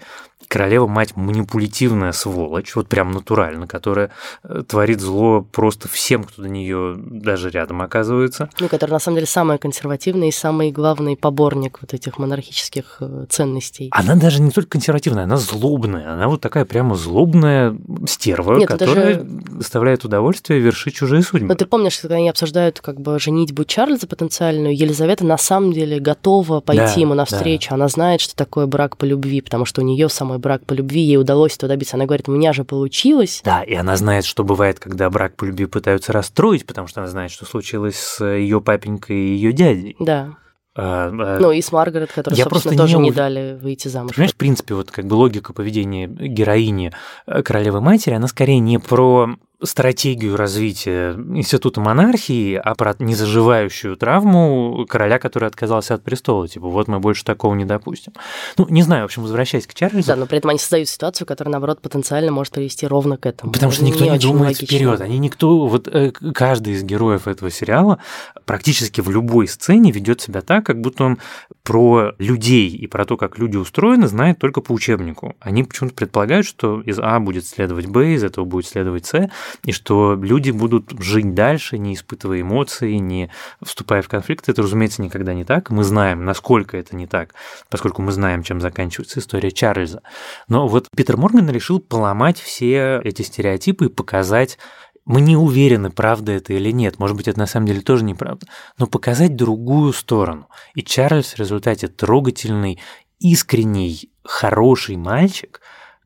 [0.49, 4.11] Королева-мать манипулятивная сволочь, вот прям натурально, которая
[4.45, 8.51] э, творит зло просто всем, кто до нее даже рядом оказывается.
[8.59, 13.27] Ну, который на самом деле самый консервативный и самый главный поборник вот этих монархических э,
[13.29, 13.91] ценностей.
[13.93, 16.13] Она даже не только консервативная, она злобная.
[16.15, 17.77] Она вот такая прямо злобная
[18.09, 21.47] стерва, Нет, которая даже- доставляет удовольствие вершить чужие судьбы.
[21.47, 26.01] Но ты помнишь, когда они обсуждают как бы женитьбу Чарльза потенциальную, Елизавета на самом деле
[26.01, 27.73] готова пойти Да, ему навстречу.
[27.73, 31.03] Она знает, что такое брак по любви, потому что у нее самой брак по любви,
[31.03, 31.95] ей удалось этого добиться.
[31.97, 33.43] Она говорит, у меня же получилось.
[33.45, 37.09] Да, и она знает, что бывает, когда брак по любви пытаются расстроить, потому что она
[37.11, 39.97] знает, что случилось с ее папенькой и ее дядей.
[39.99, 40.37] Да.
[40.75, 43.59] А, а, Ну и с Маргарет, которой, Я собственно, просто тоже не не ув- дали
[43.61, 44.15] выйти замуж.
[44.15, 46.93] Понимаешь, в принципе, вот как бы логика поведения героини
[47.27, 54.87] э, королевы матери, она скорее не про стратегию развития института монархии, а про незаживающую травму
[54.89, 56.49] короля, который отказался от престола.
[56.49, 58.13] Типа, вот мы больше такого не допустим.
[58.57, 61.27] Ну, не знаю, в общем, возвращаясь к Чарльзу, Да, но при этом они создают ситуацию,
[61.27, 63.53] которая, наоборот, потенциально может привести ровно к этому.
[63.53, 64.67] Потому что никто не, очень думает логично.
[64.67, 65.01] вперед.
[65.01, 67.99] Они никто, вот э, каждый из героев этого сериала
[68.45, 71.19] практически в любой сцене ведет себя так, как будто он
[71.63, 75.37] про людей и про то, как люди устроены, знает только по учебнику.
[75.41, 79.31] Они почему-то предполагают, что из А будет следовать Б, из этого будет следовать С,
[79.65, 83.31] и что люди будут жить дальше, не испытывая эмоций, не
[83.63, 84.49] вступая в конфликт.
[84.49, 85.71] Это, разумеется, никогда не так.
[85.71, 87.35] Мы знаем, насколько это не так,
[87.69, 90.03] поскольку мы знаем, чем заканчивается история Чарльза.
[90.49, 94.59] Но вот Питер Морган решил поломать все эти стереотипы и показать
[95.05, 96.99] мы не уверены, правда это или нет.
[96.99, 98.47] Может быть, это на самом деле тоже неправда.
[98.79, 100.49] Но показать другую сторону.
[100.75, 102.79] И Чарльз в результате трогательный,
[103.19, 105.61] искренний, хороший мальчик,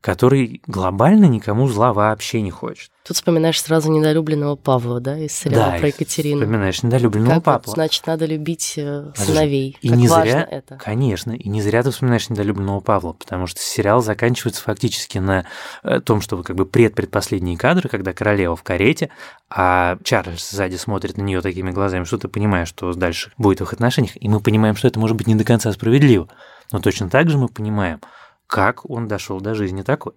[0.07, 2.91] который глобально никому зла вообще не хочет.
[3.05, 6.39] Тут вспоминаешь сразу недолюбленного Павла, да, из сериала Да, про Екатерину.
[6.39, 7.63] Вспоминаешь недолюбленного как папу.
[7.67, 9.77] вот, значит, надо любить э, Подожди, сыновей.
[9.81, 10.75] И как не важно зря, это.
[10.77, 15.43] конечно, и не зря ты вспоминаешь недолюбленного Павла, потому что сериал заканчивается фактически на
[15.83, 19.09] э, том, что как бы предпредпоследние кадры, когда королева в карете,
[19.49, 23.63] а Чарльз сзади смотрит на нее такими глазами, что ты понимаешь, что дальше будет в
[23.63, 26.29] их отношениях, и мы понимаем, что это может быть не до конца справедливо.
[26.71, 27.99] Но точно так же мы понимаем,
[28.47, 30.13] как он дошел до жизни такой.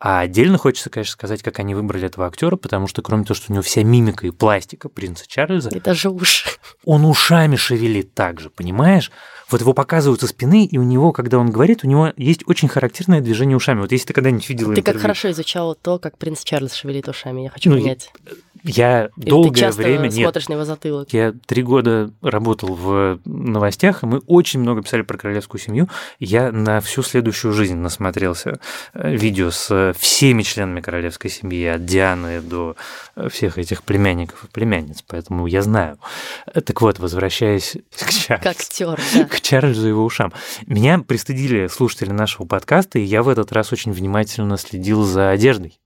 [0.00, 3.50] А отдельно хочется, конечно, сказать, как они выбрали этого актера, потому что кроме того, что
[3.50, 6.48] у него вся мимика и пластика принца Чарльза, И даже уши.
[6.84, 9.10] он ушами шевелит так же, понимаешь?
[9.50, 12.68] Вот его показывают со спины, и у него, когда он говорит, у него есть очень
[12.68, 13.80] характерное движение ушами.
[13.80, 17.08] Вот если ты когда-нибудь видел Ты как интервью- хорошо изучала то, как принц Чарльз шевелит
[17.08, 17.42] ушами.
[17.42, 18.12] Я хочу Ну, понять.
[18.26, 18.32] Я
[18.64, 20.08] Или долгое ты часто время...
[20.08, 21.12] Нет, смотришь на его затылок?
[21.12, 25.88] Я три года работал в новостях, и мы очень много писали про королевскую семью.
[26.18, 28.60] Я на всю следующую жизнь насмотрелся
[28.94, 32.76] э, видео с э, всеми членами королевской семьи, от Дианы до
[33.16, 35.98] э, всех этих племянников и племянниц, поэтому я знаю.
[36.52, 38.42] Э, Так вот, возвращаясь к Чарльзу.
[38.42, 39.24] Как актер, да.
[39.24, 40.32] К Чарльзу его ушам.
[40.66, 45.78] Меня пристыдили слушатели нашего подкаста, и я в этот раз очень внимательно следил за одеждой.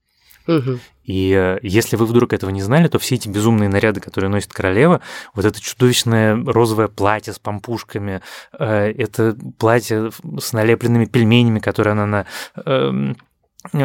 [1.04, 4.52] И э, если вы вдруг этого не знали, то все эти безумные наряды, которые носит
[4.52, 5.00] королева,
[5.34, 8.22] вот это чудовищное розовое платье с помпушками,
[8.58, 12.26] э, это платье с налепленными пельменями, которые она на
[12.64, 13.16] эм,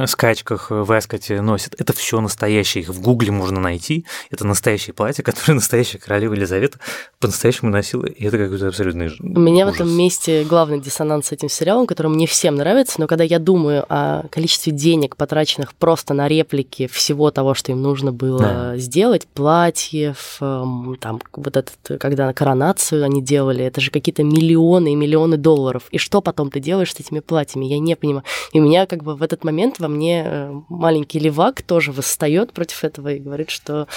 [0.08, 5.24] скачках в Эскоте носит, это все настоящее, их в гугле можно найти, это настоящее платье,
[5.24, 6.80] которое настоящая королева Елизавета
[7.20, 11.32] по-настоящему носила, и это какой-то абсолютный ж- У меня в этом месте главный диссонанс с
[11.32, 16.14] этим сериалом, который мне всем нравится, но когда я думаю о количестве денег, потраченных просто
[16.14, 18.78] на реплики всего того, что им нужно было Да.
[18.78, 24.96] сделать, платьев, эм, там, вот этот, когда коронацию они делали, это же какие-то миллионы и
[24.96, 25.84] миллионы долларов.
[25.92, 27.66] И что потом ты делаешь с этими платьями?
[27.66, 28.24] Я не понимаю.
[28.54, 32.84] И меня как бы в этот момент во мне э, маленький левак тоже восстает против
[32.84, 33.88] этого и говорит, что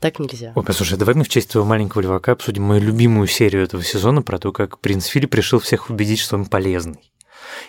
[0.00, 0.52] так нельзя.
[0.54, 4.22] Ой, послушай, давай мы в честь твоего маленького левака обсудим мою любимую серию этого сезона
[4.22, 7.12] про то, как принц Филипп решил всех убедить, что он полезный.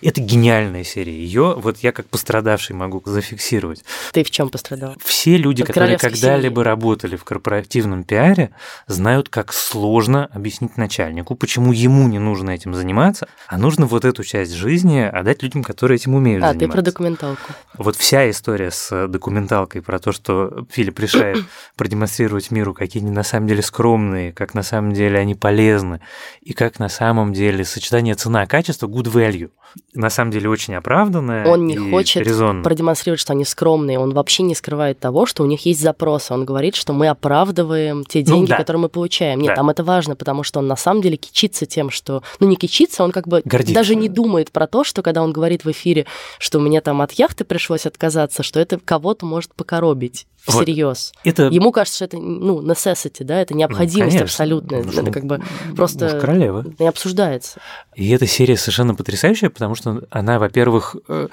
[0.01, 1.13] Это гениальная серия.
[1.13, 3.83] Ее вот я как пострадавший могу зафиксировать.
[4.11, 4.95] Ты в чем пострадал?
[5.03, 8.51] Все люди, От которые когда-либо работали в корпоративном пиаре,
[8.87, 14.23] знают, как сложно объяснить начальнику, почему ему не нужно этим заниматься, а нужно вот эту
[14.23, 16.67] часть жизни отдать людям, которые этим умеют А, заниматься.
[16.67, 17.53] ты про документалку.
[17.77, 21.43] Вот вся история с документалкой про то, что Филипп решает
[21.75, 26.01] продемонстрировать миру, какие они на самом деле скромные, как на самом деле они полезны,
[26.41, 29.49] и как на самом деле сочетание цена-качество good value
[29.93, 32.63] на самом деле очень оправданное Он не и хочет резонно.
[32.63, 33.99] продемонстрировать, что они скромные.
[33.99, 36.33] Он вообще не скрывает того, что у них есть запросы.
[36.33, 38.57] Он говорит, что мы оправдываем те Ну деньги, да.
[38.57, 39.39] которые мы получаем.
[39.39, 39.55] Нет, Да.
[39.55, 42.23] там это важно, потому что он на самом деле кичится тем, что...
[42.39, 43.73] Ну, не кичится, он как бы Гордится.
[43.75, 46.05] даже не думает про то, что когда он говорит в эфире,
[46.39, 50.55] что мне там от яхты пришлось отказаться, что это кого-то может покоробить Вот.
[50.63, 51.13] всерьез.
[51.23, 54.23] Это Ему кажется, что это, ну, necessity, да, это необходимость конечно.
[54.23, 54.83] абсолютная.
[54.83, 55.41] Ну, это как бы
[55.75, 56.73] просто королевы.
[56.79, 57.59] не обсуждается.
[57.95, 61.27] И эта серия совершенно потрясающая, потому что она, во-первых, э,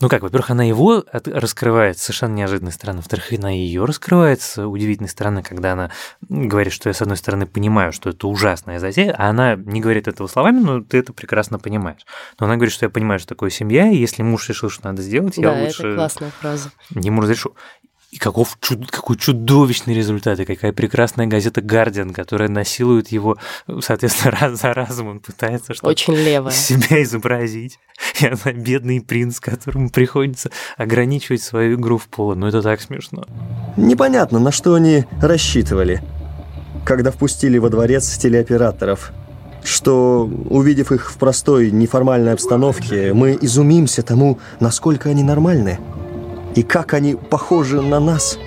[0.00, 4.40] ну как, во-первых, она его от- раскрывает с совершенно неожиданной стороны, во-вторых, она ее раскрывает
[4.42, 5.90] с удивительной стороны, когда она
[6.28, 10.08] говорит, что я, с одной стороны, понимаю, что это ужасная затея, а она не говорит
[10.08, 12.04] этого словами, но ты это прекрасно понимаешь.
[12.38, 15.02] Но она говорит, что я понимаю, что такое семья, и если муж решил, что надо
[15.02, 16.70] сделать, Да, я это лучше классная фраза.
[16.90, 17.54] ему разрешу.
[18.12, 23.38] И каков чуд- какой чудовищный результат, и какая прекрасная газета «Гардиан», которая насилует его,
[23.80, 26.52] соответственно, раз за разом он пытается что-то Очень левая.
[26.52, 27.78] себя изобразить.
[28.20, 32.34] И она бедный принц, которому приходится ограничивать свою игру в поло.
[32.34, 33.24] Ну, это так смешно.
[33.78, 36.02] Непонятно, на что они рассчитывали,
[36.84, 39.10] когда впустили во дворец телеоператоров.
[39.64, 45.78] Что, увидев их в простой, неформальной обстановке, мы изумимся тому, насколько они нормальны
[46.54, 48.38] и как они похожи на нас.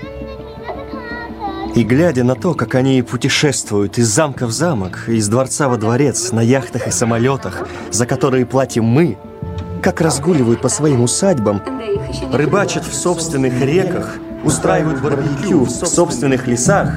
[1.76, 6.32] И глядя на то, как они путешествуют из замка в замок, из дворца во дворец,
[6.32, 9.18] на яхтах и самолетах, за которые платим мы,
[9.82, 11.62] как разгуливают по своим усадьбам,
[12.32, 14.16] рыбачат в собственных реках,
[14.46, 16.94] устраивают барбекю в собственных лесах,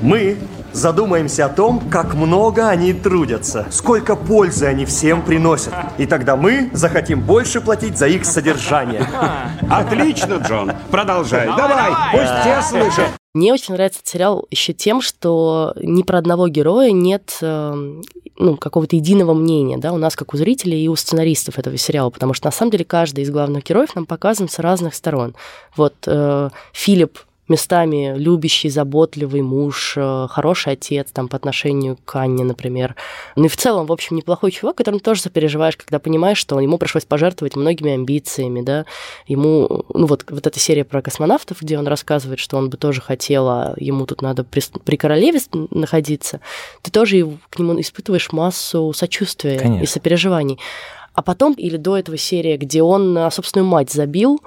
[0.00, 0.38] мы
[0.74, 5.72] задумаемся о том, как много они трудятся, сколько пользы они всем приносят.
[5.96, 9.06] И тогда мы захотим больше платить за их содержание.
[9.70, 10.72] Отлично, Джон.
[10.90, 11.46] Продолжай.
[11.46, 13.08] Давай, пусть все слышат.
[13.34, 18.00] Мне очень нравится этот сериал еще тем, что ни про одного героя нет э,
[18.38, 22.10] ну, какого-то единого мнения, да, у нас, как у зрителей и у сценаристов этого сериала,
[22.10, 25.34] потому что на самом деле каждый из главных героев нам показан с разных сторон.
[25.76, 32.44] Вот э, Филипп местами любящий, заботливый муж, э, хороший отец там по отношению к Анне,
[32.44, 32.96] например.
[33.36, 36.78] Ну и в целом, в общем, неплохой чувак, которым тоже сопереживаешь, когда понимаешь, что ему
[36.78, 38.86] пришлось пожертвовать многими амбициями, да.
[39.26, 43.00] Ему, ну вот, вот эта серия про космонавтов, где он рассказывает, что он бы тоже
[43.00, 46.40] хотел, а ему тут надо при, при королеве находиться,
[46.82, 49.82] ты тоже к нему испытываешь массу сочувствия Конечно.
[49.82, 50.58] и сопереживаний.
[51.14, 54.40] А потом, или до этого серия, где он на собственную мать забил,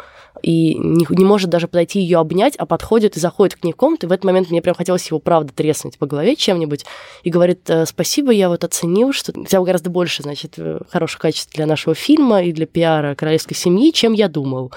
[0.43, 3.75] и не, не может даже подойти ее обнять, а подходит и заходит к ней в
[3.75, 4.05] комнату.
[4.05, 6.85] И в этот момент мне прям хотелось его, правда, треснуть по голове чем-нибудь.
[7.23, 11.53] И говорит, «Э, спасибо, я вот оценил, что взял гораздо больше, значит, э, хороших качеств
[11.55, 14.71] для нашего фильма и для пиара королевской семьи, чем я думал.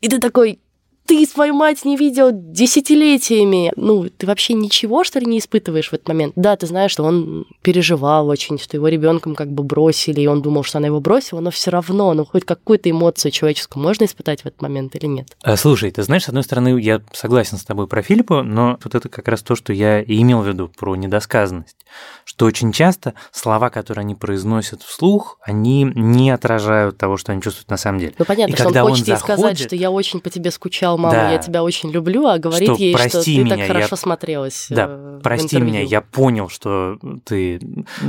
[0.00, 0.58] И ты такой,
[1.06, 3.72] ты свою мать не видел десятилетиями.
[3.76, 6.32] Ну, ты вообще ничего, что ли, не испытываешь в этот момент?
[6.36, 10.42] Да, ты знаешь, что он переживал очень, что его ребенком как бы бросили, и он
[10.42, 14.42] думал, что она его бросила, но все равно, ну, хоть какую-то эмоцию человеческую можно испытать
[14.42, 15.36] в этот момент или нет?
[15.42, 18.94] А, слушай, ты знаешь, с одной стороны, я согласен с тобой про Филиппа, но вот
[18.94, 21.76] это как раз то, что я и имел в виду про недосказанность,
[22.24, 27.70] что очень часто слова, которые они произносят вслух, они не отражают того, что они чувствуют
[27.70, 28.14] на самом деле.
[28.18, 30.50] Ну, понятно, и что когда он хочет ей сказать, заходит, что я очень по тебе
[30.50, 31.30] скучал, мама, Да.
[31.32, 33.96] я тебя очень люблю, а говорит Что ей, что прости ты меня, так я- хорошо
[33.96, 34.66] смотрелась.
[34.70, 35.66] Да, э, прости интервью.
[35.66, 37.60] меня, я понял, что ты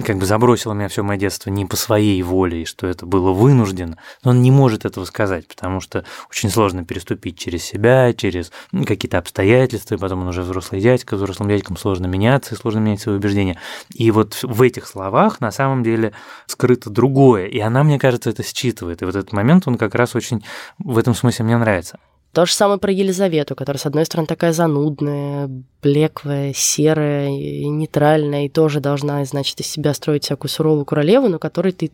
[0.06, 3.32] как бы забросила меня все мое детство не по своей воле, и что это было
[3.32, 3.98] вынуждено.
[4.24, 8.86] Но он не может этого сказать, потому что очень сложно переступить через себя, через ну,
[8.86, 13.02] какие-то обстоятельства, и потом он уже взрослый дядька, взрослым дядькам сложно меняться, и сложно менять
[13.02, 13.60] свои убеждения.
[13.94, 16.14] И вот в этих словах на самом деле
[16.46, 19.02] скрыто другое, и она, мне кажется, это считывает.
[19.02, 20.44] И вот этот момент, он как раз очень
[20.80, 22.00] в этом смысле мне нравится.
[22.38, 25.50] То же самое про Елизавету, которая, с одной стороны, такая занудная,
[25.82, 31.72] блеклая, серая, нейтральная, и тоже должна, значит, из себя строить всякую суровую королеву, но которой
[31.72, 31.90] ты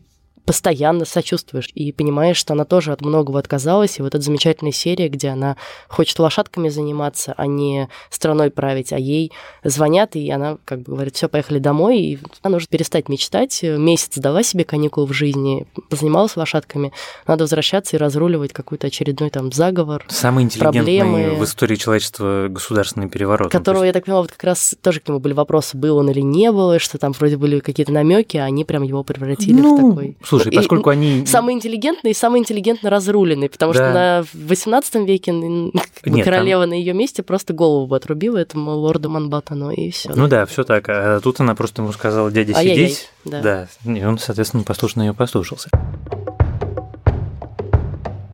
[0.45, 3.97] постоянно сочувствуешь и понимаешь, что она тоже от многого отказалась.
[3.97, 5.55] И вот эта замечательная серия, где она
[5.87, 9.31] хочет лошадками заниматься, а не страной править, а ей
[9.63, 13.63] звонят, и она как бы говорит, все, поехали домой, и она нужно перестать мечтать.
[13.63, 16.91] Месяц дала себе каникул в жизни, позанималась лошадками,
[17.25, 21.35] надо возвращаться и разруливать какой-то очередной там заговор, Самый интеллигентный Проблемы.
[21.35, 23.45] в истории человечества государственный переворот.
[23.45, 25.97] Ну, то которого, я так понимаю, вот как раз тоже к нему были вопросы, был
[25.97, 29.61] он или не был, что там вроде были какие-то намеки, а они прям его превратили
[29.61, 30.17] в Ну, такой...
[30.23, 31.25] Слушай, И- поскольку они...
[31.25, 33.93] Самый интеллигентный и самый интеллигентно разруленный, потому что Да.
[33.93, 38.71] на, в 18 веке Нет, там- королева на ее месте просто голову бы отрубила этому
[38.71, 40.11] лорду Манбаттону, и все.
[40.15, 40.85] Ну да, все так.
[40.89, 43.09] А тут она просто ему сказала, дядя, сидись.
[43.25, 43.41] да.
[43.85, 43.91] Да.
[43.93, 45.69] И он, соответственно, послушно ее послушался.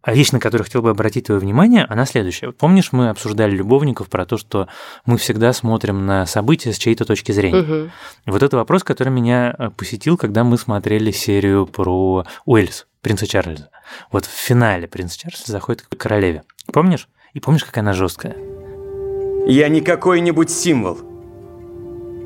[0.02, 2.52] А вещь, на которую хотел бы обратить твое внимание, она следующая.
[2.52, 4.68] Помнишь, мы обсуждали любовников про то, что
[5.06, 7.62] мы всегда смотрим на события с чьей-то точки зрения.
[7.62, 7.92] Мгм.
[8.26, 13.70] Вот это вопрос, который меня э, посетил, когда мы смотрели серию про Уэльс, принца Чарльза.
[14.12, 16.44] Вот в финале принц Чарльз заходит к королеве.
[16.72, 17.10] Помнишь?
[17.34, 18.36] И помнишь, как она жесткая?
[19.48, 21.00] Я не какой-нибудь символ.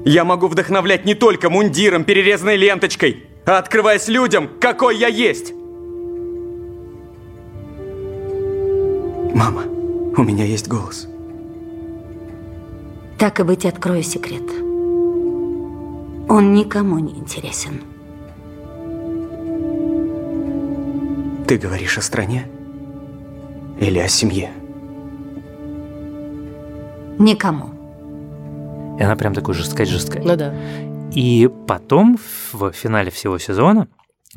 [0.05, 5.53] Я могу вдохновлять не только мундиром, перерезанной ленточкой, а открываясь людям, какой я есть.
[9.33, 9.63] Мама,
[10.17, 11.07] у меня есть голос.
[13.17, 14.43] Так и быть, открою секрет.
[16.29, 17.81] Он никому не интересен.
[21.47, 22.47] Ты говоришь о стране?
[23.79, 24.51] Или о семье?
[27.19, 27.69] Никому.
[28.99, 30.23] И она прям такой жесткая-жесткая.
[30.23, 30.53] Ну да.
[31.11, 32.17] И потом,
[32.51, 33.87] в финале всего сезона,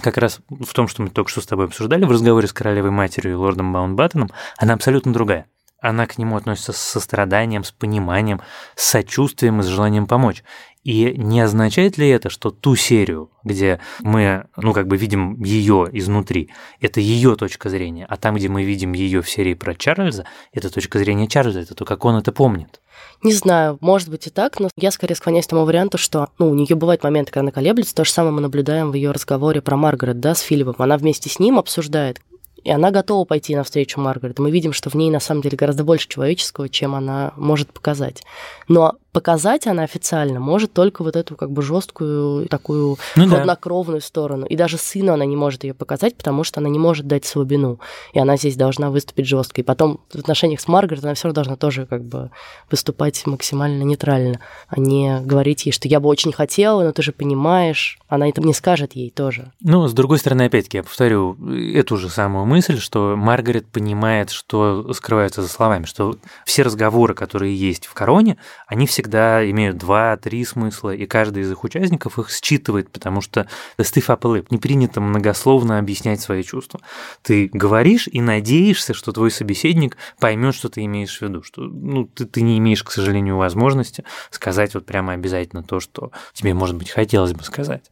[0.01, 2.91] как раз в том, что мы только что с тобой обсуждали, в разговоре с королевой
[2.91, 5.47] матерью и лордом Баунбаттоном, она абсолютно другая.
[5.81, 8.41] Она к нему относится с состраданием, с пониманием,
[8.75, 10.43] с сочувствием и с желанием помочь.
[10.83, 15.89] И не означает ли это, что ту серию, где мы, ну, как бы видим ее
[15.93, 20.27] изнутри, это ее точка зрения, а там, где мы видим ее в серии про Чарльза,
[20.53, 22.81] это точка зрения Чарльза, это то, как он это помнит.
[23.23, 26.51] Не знаю, может быть и так, но я скорее склоняюсь к тому варианту, что ну,
[26.51, 27.95] у нее бывают моменты, когда она колеблется.
[27.95, 30.77] То же самое мы наблюдаем в ее разговоре про Маргарет, да, с Филиппом.
[30.79, 32.21] Она вместе с ним обсуждает,
[32.63, 34.39] и она готова пойти навстречу Маргарет.
[34.39, 38.25] Мы видим, что в ней на самом деле гораздо больше человеческого, чем она может показать.
[38.67, 43.37] Но показать она официально может только вот эту как бы жесткую такую Ну да.
[43.37, 44.45] хладнокровную сторону.
[44.45, 47.81] И даже сыну она не может ее показать, потому что она не может дать слабину.
[48.13, 49.63] И она здесь должна выступить жестко.
[49.63, 52.31] И потом в отношениях с Маргарет она все равно должна тоже как бы
[52.71, 57.13] выступать максимально нейтрально, а не говорить ей, что я бы очень хотела, но ты же
[57.13, 57.99] понимаешь.
[58.09, 59.51] Она это не скажет ей тоже.
[59.63, 64.93] Ну, с другой стороны, опять-таки, я повторю эту же самую мысль, что Маргарет понимает, что
[64.93, 70.95] скрывается за словами, что все разговоры, которые есть в короне, они всегда имеют два-три смысла,
[70.95, 73.49] и каждый из их участников их считывает, потому что
[73.81, 76.81] стыв апеллэп, не принято многословно объяснять свои чувства.
[77.23, 82.07] Ты говоришь и надеешься, что твой собеседник поймет, что ты имеешь в виду, что ну,
[82.07, 86.77] ты, ты не имеешь, к сожалению, возможности сказать вот прямо обязательно то, что тебе, может
[86.77, 87.91] быть, хотелось бы сказать.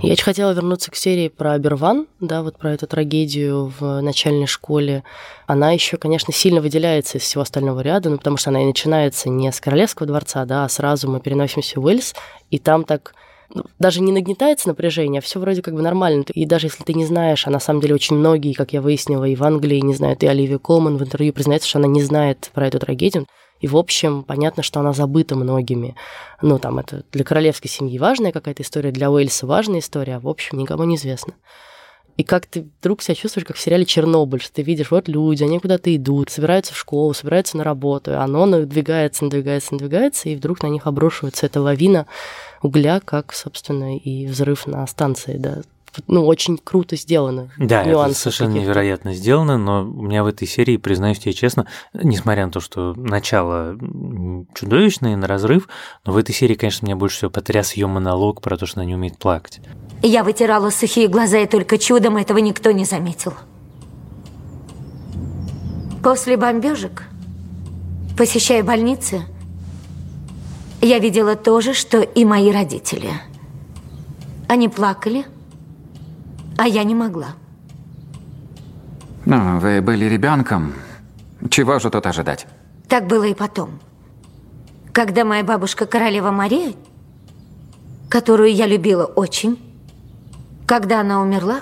[0.00, 4.46] Я очень хотела вернуться к серии про Аберван, да, вот про эту трагедию в начальной
[4.46, 5.02] школе.
[5.46, 9.28] Она еще, конечно, сильно выделяется из всего остального ряда, ну, потому что она и начинается
[9.28, 12.14] не с Королевского дворца, да, а сразу мы переносимся в Уэльс,
[12.50, 13.12] и там так
[13.52, 16.24] ну, даже не нагнетается напряжение, а все вроде как бы нормально.
[16.32, 19.24] И даже если ты не знаешь, а на самом деле очень многие, как я выяснила,
[19.24, 22.50] и в Англии не знают, и Оливия Колман в интервью признается, что она не знает
[22.54, 23.26] про эту трагедию.
[23.60, 25.96] И, в общем, понятно, что она забыта многими.
[26.42, 30.28] Ну, там, это для королевской семьи важная какая-то история, для Уэльса важная история, а, в
[30.28, 31.34] общем, никому не известно.
[32.18, 35.44] И как ты вдруг себя чувствуешь, как в сериале «Чернобыль», что ты видишь, вот люди,
[35.44, 40.34] они куда-то идут, собираются в школу, собираются на работу, и оно надвигается, надвигается, надвигается, и
[40.34, 42.08] вдруг на них обрушивается эта лавина
[42.60, 45.62] угля, как, собственно, и взрыв на станции, да,
[46.06, 47.50] ну, очень круто сделано.
[47.58, 52.46] Да, это совершенно невероятно сделано, но у меня в этой серии, признаюсь тебе честно, несмотря
[52.46, 53.76] на то, что начало
[54.54, 55.68] чудовищное, на разрыв,
[56.04, 58.86] но в этой серии, конечно, меня больше всего потряс ее монолог про то, что она
[58.86, 59.60] не умеет плакать.
[60.02, 63.34] Я вытирала сухие глаза, и только чудом этого никто не заметил.
[66.02, 67.04] После бомбежек,
[68.16, 69.22] посещая больницы,
[70.80, 73.10] я видела то же, что и мои родители.
[74.46, 75.26] Они плакали,
[76.58, 77.28] а я не могла.
[79.24, 80.74] Ну, вы были ребенком.
[81.50, 82.46] Чего же тут ожидать?
[82.88, 83.78] Так было и потом.
[84.92, 86.72] Когда моя бабушка королева Мария,
[88.08, 89.56] которую я любила очень,
[90.66, 91.60] когда она умерла?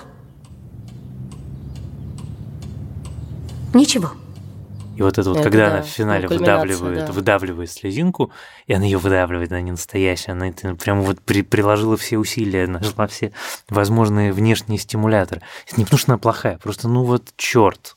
[3.75, 4.13] Ничего.
[4.97, 7.13] И вот это вот, это когда да, она в финале выдавливает, да.
[7.13, 8.31] выдавливает слезинку,
[8.67, 12.67] и она ее выдавливает, она не настоящая, она это прям вот при, приложила все усилия,
[12.67, 13.33] нашла все
[13.69, 15.43] возможные внешние стимуляторы.
[15.67, 17.96] Это не потому, что она плохая, просто ну вот черт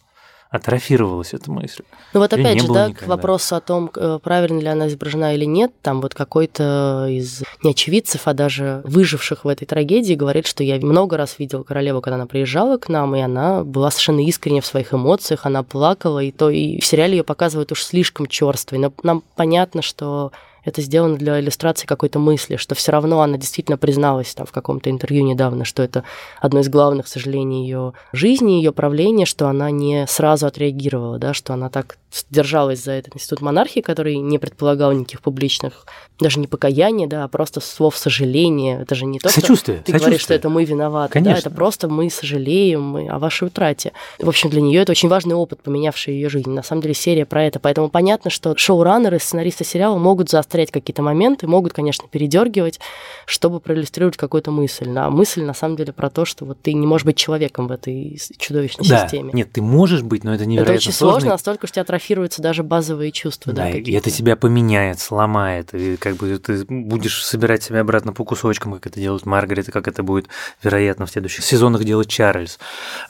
[0.49, 1.83] атрофировалась эта мысль.
[2.13, 3.05] Ну вот опять же, да, никогда.
[3.05, 7.43] к вопросу о том, э, правильно ли она изображена или нет, там вот какой-то из
[7.63, 12.01] не очевидцев, а даже выживших в этой трагедии говорит, что я много раз видел королеву,
[12.01, 16.19] когда она приезжала к нам, и она была совершенно искренне в своих эмоциях, она плакала,
[16.19, 18.79] и то и в сериале ее показывают уж слишком черствой.
[18.79, 20.31] Но нам понятно, что
[20.69, 24.89] это сделано для иллюстрации какой-то мысли, что все равно она действительно призналась там в каком-то
[24.89, 26.03] интервью недавно, что это
[26.39, 31.53] одно из главных сожалений ее жизни, ее правления, что она не сразу отреагировала, да, что
[31.53, 31.97] она так
[32.29, 35.85] держалась за этот институт монархии, который не предполагал никаких публичных,
[36.19, 38.81] даже не покаяния, да, а просто слов сожаления.
[38.81, 39.99] Это же не то, сочувствие, что ты сочувствие.
[39.99, 41.33] говоришь, что это мы виноваты, Конечно.
[41.33, 43.93] да, это просто мы сожалеем мы о вашей утрате.
[44.17, 46.49] В общем, для нее это очень важный опыт, поменявший ее жизнь.
[46.49, 51.01] На самом деле серия про это, поэтому понятно, что шоураннеры, сценаристы сериала могут заострять какие-то
[51.01, 52.79] моменты, могут, конечно, передергивать,
[53.25, 54.89] чтобы проиллюстрировать какую-то мысль.
[54.97, 57.71] А мысль на самом деле про то, что вот ты не можешь быть человеком в
[57.71, 59.03] этой чудовищной да.
[59.03, 59.31] системе.
[59.33, 62.41] Нет, ты можешь быть, но это невероятно Это очень сложно, сложно настолько, что тебя атрофируются
[62.41, 63.53] даже базовые чувства.
[63.53, 68.13] Да, да и это тебя поменяет, сломает, и как бы ты будешь собирать себя обратно
[68.13, 70.27] по кусочкам, как это делает Маргарет, и как это будет,
[70.63, 72.59] вероятно, в следующих сезонах делать Чарльз.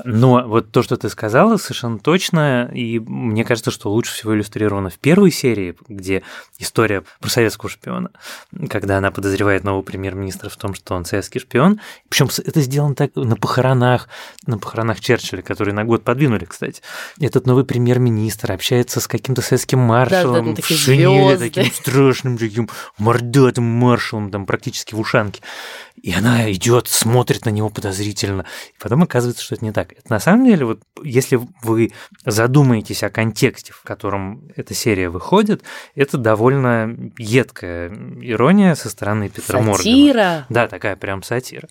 [0.03, 4.89] Но вот то, что ты сказала, совершенно точно, и мне кажется, что лучше всего иллюстрировано
[4.89, 6.23] в первой серии, где
[6.57, 8.09] история про советского шпиона,
[8.69, 11.79] когда она подозревает нового премьер-министра в том, что он советский шпион.
[12.09, 14.09] Причем это сделано так на похоронах,
[14.47, 16.81] на похоронах Черчилля, которые на год подвинули, кстати.
[17.19, 22.69] Этот новый премьер-министр общается с каким-то советским маршалом да, да, в шинели, таким страшным таким
[22.97, 25.41] мордатым маршалом, там практически в ушанке.
[26.01, 28.45] И она идет, смотрит на него подозрительно.
[28.69, 29.91] И потом оказывается, что это не так.
[29.91, 31.91] Это на самом деле, вот если вы
[32.25, 35.63] задумаетесь о контексте, в котором эта серия выходит,
[35.95, 37.91] это довольно едкая
[38.21, 39.77] ирония со стороны Петра Моргана.
[39.77, 40.45] Сатира.
[40.49, 41.67] Да, такая прям сатира.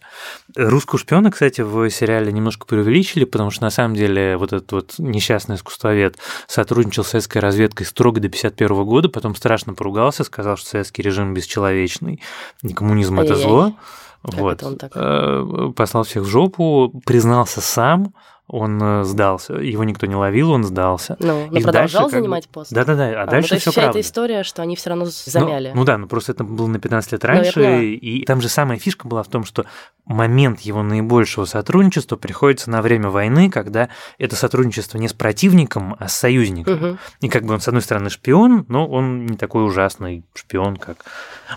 [0.54, 4.94] Русскую шпиона, кстати, в сериале немножко преувеличили, потому что на самом деле вот этот вот
[4.98, 10.68] несчастный искусствовед сотрудничал с советской разведкой строго до 51 года, потом страшно поругался, сказал, что
[10.68, 12.22] советский режим бесчеловечный,
[12.62, 13.74] и коммунизм– это зло.
[14.22, 14.62] Вот.
[14.94, 18.12] Э, послал всех в жопу, признался сам,
[18.48, 19.54] он э, сдался.
[19.54, 21.16] Его никто не ловил, он сдался.
[21.20, 22.52] Ну, но продолжал дальше, занимать как...
[22.52, 22.72] пост.
[22.72, 23.98] Да-да-да, а, а ну, дальше ну, все вся правда.
[23.98, 25.68] эта история, что они все равно замяли.
[25.68, 28.40] Ну, ну да, ну просто это было на 15 лет ну, раньше, ну, и там
[28.40, 29.66] же самая фишка была в том, что
[30.06, 36.08] момент его наибольшего сотрудничества приходится на время войны, когда это сотрудничество не с противником, а
[36.08, 36.74] с союзником.
[36.74, 36.98] Угу.
[37.20, 41.04] И как бы он, с одной стороны, шпион, но он не такой ужасный шпион, как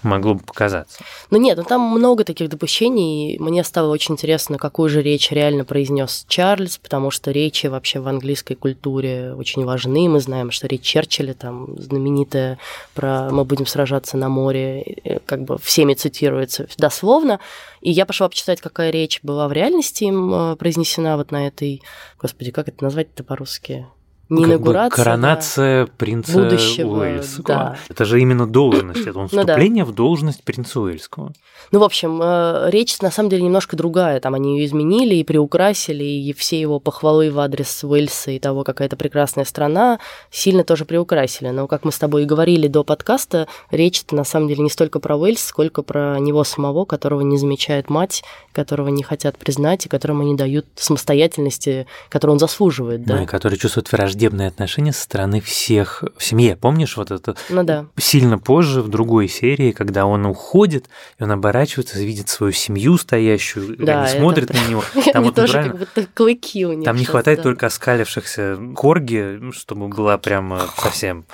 [0.03, 0.99] могло бы показаться.
[1.29, 5.31] Ну нет, ну там много таких допущений, и мне стало очень интересно, какую же речь
[5.31, 10.09] реально произнес Чарльз, потому что речи вообще в английской культуре очень важны.
[10.09, 12.57] Мы знаем, что речь Черчилля там знаменитая
[12.93, 17.39] про «мы будем сражаться на море», э, как бы всеми цитируется дословно.
[17.81, 21.81] И я пошла почитать, какая речь была в реальности им э, произнесена вот на этой...
[22.19, 23.87] Господи, как это назвать-то по-русски?
[24.31, 27.47] Не как инаугурация, коронация принца Будущего, Уэльского.
[27.47, 27.77] да.
[27.89, 29.53] Это же именно должность, это он Ну да.
[29.53, 31.33] вступление в должность принца Уэльского.
[31.71, 34.21] Ну, в общем, э, речь на самом деле немножко другая.
[34.21, 38.63] Там они ее изменили и приукрасили, и все его похвалы в адрес Уэльса и того,
[38.63, 39.99] какая это прекрасная страна,
[40.31, 41.49] сильно тоже приукрасили.
[41.49, 44.99] Но, как мы с тобой и говорили до подкаста, речь на самом деле не столько
[44.99, 48.23] про Уэльс, сколько про него самого, которого не замечает мать,
[48.53, 53.03] которого не хотят признать и которому не дают самостоятельности, которую он заслуживает.
[53.03, 53.17] Да?
[53.17, 53.87] Ну и который чувствует
[54.21, 56.55] враждебные отношения со стороны всех в семье.
[56.55, 57.35] Помнишь вот это?
[57.49, 57.87] Ну да.
[57.97, 63.75] Сильно позже, в другой серии, когда он уходит, и он оборачивается, видит свою семью стоящую,
[63.77, 64.83] Да, они это- смотрят на него.
[65.11, 66.85] Там вот тоже как будто клыки у них.
[66.85, 71.25] Там не хватает только оскалившихся корги, ну, чтобы была прямо совсем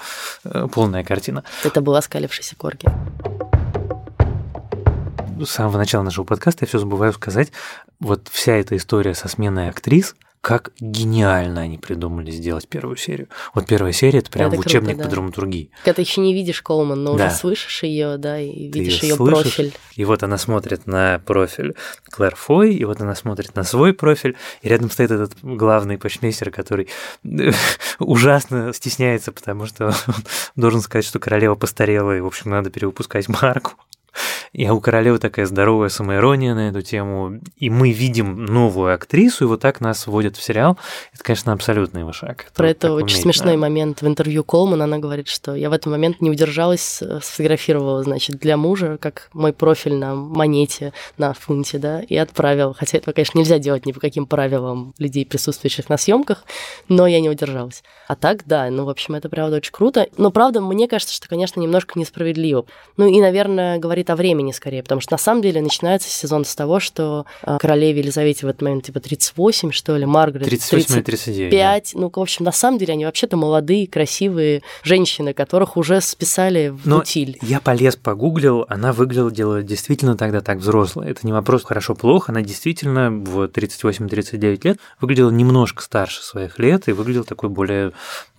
[0.46, 1.44] э, полная картина.
[1.66, 2.88] Это был оскалившийся корги.
[5.44, 7.52] С самого начала нашего подкаста я все забываю сказать,
[8.00, 10.16] вот вся эта история со сменой актрис,
[10.48, 13.28] как гениально они придумали сделать первую серию.
[13.54, 15.04] Вот первая серия это прям Это круто, учебник да.
[15.04, 15.72] по драматургии.
[15.84, 17.26] Когда ты еще не видишь Колман, но Да.
[17.26, 19.74] уже слышишь ее, да, и Ты видишь ее слышишь, профиль.
[19.98, 21.76] И вот она смотрит на профиль
[22.10, 26.50] Клэр Фой, и вот она смотрит на свой профиль, и рядом стоит этот главный почмейстер,
[26.50, 26.88] который
[28.00, 30.16] ужасно стесняется, потому что он
[30.56, 33.74] должен сказать, что королева постарела, и, в общем, надо перевыпускать марку.
[34.54, 37.40] И а у королевы такая здоровая самоирония на эту тему.
[37.58, 40.78] И мы видим новую актрису, и вот так нас вводят в сериал.
[41.14, 42.52] Это, конечно, абсолютный шаг.
[42.56, 43.62] Про это так очень уметь смешной надо.
[43.62, 44.82] момент в интервью Колман.
[44.82, 49.30] Она говорит, что я в этот момент не удержалась, э, сфотографировала, значит, для мужа, как
[49.34, 52.74] мой профиль на монете, на фунте, да, и отправила.
[52.74, 56.44] Хотя этого, конечно, нельзя делать ни по каким правилам людей, присутствующих на съемках,
[56.88, 57.84] но я не удержалась.
[58.08, 60.08] А так, да, ну, в общем, это правда очень круто.
[60.18, 62.66] Но, правда, мне кажется, что, конечно, немножко несправедливо.
[62.96, 66.56] Ну и, наверное, говорит о времени скорее, потому что на самом деле начинается сезон с
[66.56, 71.02] того, что э, королеве Елизавете в этот момент типа 38, что ли, Маргарет 38 или
[71.02, 71.52] 39.
[71.52, 71.58] да.
[71.74, 71.92] 5.
[71.96, 76.86] Ну, в общем, на самом деле они вообще-то молодые, красивые женщины, которых уже списали в
[76.88, 77.38] Но утиль.
[77.42, 81.10] я полез, погуглил, она выглядела действительно тогда так взрослая.
[81.10, 86.92] Это не вопрос хорошо-плохо, она действительно в 38-39 лет выглядела немножко старше своих лет и
[86.92, 87.92] выглядела такой более,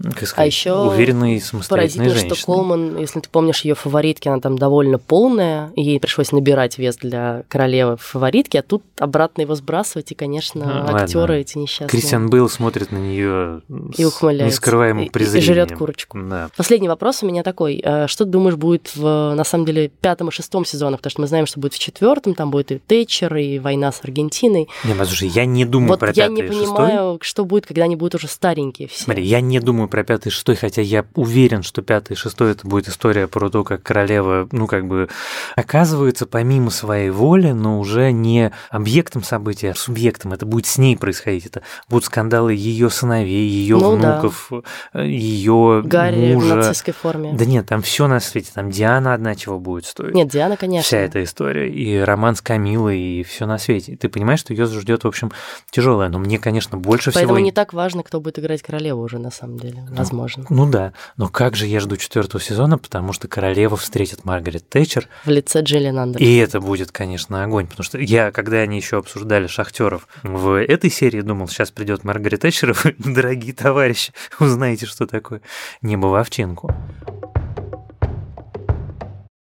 [0.02, 2.36] как сказать, А еще уверенной, самостоятельной Поразительно, женщиной.
[2.36, 6.78] что Колман, если ты помнишь ее фаворитки, она там довольно полная, и ей пришлось набирать
[6.78, 11.02] вес для королевы в фаворитке, а тут обратно его сбрасывать, и, конечно, Ну, ладно.
[11.04, 11.88] актеры эти несчастные.
[11.88, 13.62] Кристиан Бейл смотрит на нее
[13.96, 14.54] И ухмыляется.
[14.56, 15.54] нескрываемым И- и презрением.
[15.54, 16.18] жрет курочку.
[16.20, 16.50] Да.
[16.56, 17.80] Последний вопрос у меня такой.
[17.84, 21.00] Э, Что ты думаешь будет в, на самом деле, пятом и шестом сезонах?
[21.00, 24.00] Потому что мы знаем, что будет в четвертом, там будет и Тэтчер, и война с
[24.02, 24.68] Аргентиной.
[24.84, 26.66] Не, послушай, я не думаю вот про я пятый не и шестой.
[26.76, 29.04] понимаю, что будет, когда они будут уже старенькие все.
[29.04, 32.52] Смотри, я не думаю про пятый и шестой, хотя я уверен, что пятый и шестой
[32.52, 35.09] это будет история про то, как королева, ну, как бы
[35.57, 40.32] оказывается помимо своей воли, но уже не объектом события, а субъектом.
[40.32, 41.46] Это будет с ней происходить.
[41.46, 44.12] Это будут скандалы ее сыновей, ее Ну да.
[44.20, 44.51] внуков,
[44.94, 46.57] ее Гарри в мужа.
[46.57, 47.32] нацистской форме.
[47.34, 48.51] Да нет, там все на свете.
[48.55, 50.14] Там Диана одна чего будет стоить.
[50.14, 50.84] Нет, Диана, конечно.
[50.86, 51.68] Вся эта история.
[51.70, 53.92] И роман с Камилой, и все на свете.
[53.92, 55.32] И ты понимаешь, что ее ждет, в общем,
[55.70, 56.09] тяжелое.
[56.09, 57.44] Но мне, конечно, больше Поэтому всего.
[57.44, 59.86] не так важно, кто будет играть королеву уже, на самом деле.
[59.90, 60.44] Возможно.
[60.49, 65.09] Ну да, но как же я жду четвертого сезона, потому что королева встретит Маргарет Тэтчер,
[65.28, 66.26] В лице Джиллиан Андерсон.
[66.26, 70.88] и это будет, конечно, огонь, потому что я, когда они еще обсуждали шахтеров в этой
[70.88, 75.42] серии, думал, сейчас придет Маргарет Тэтчер, дорогие товарищи, узнаете, что такое
[75.82, 76.74] небо в овчинку.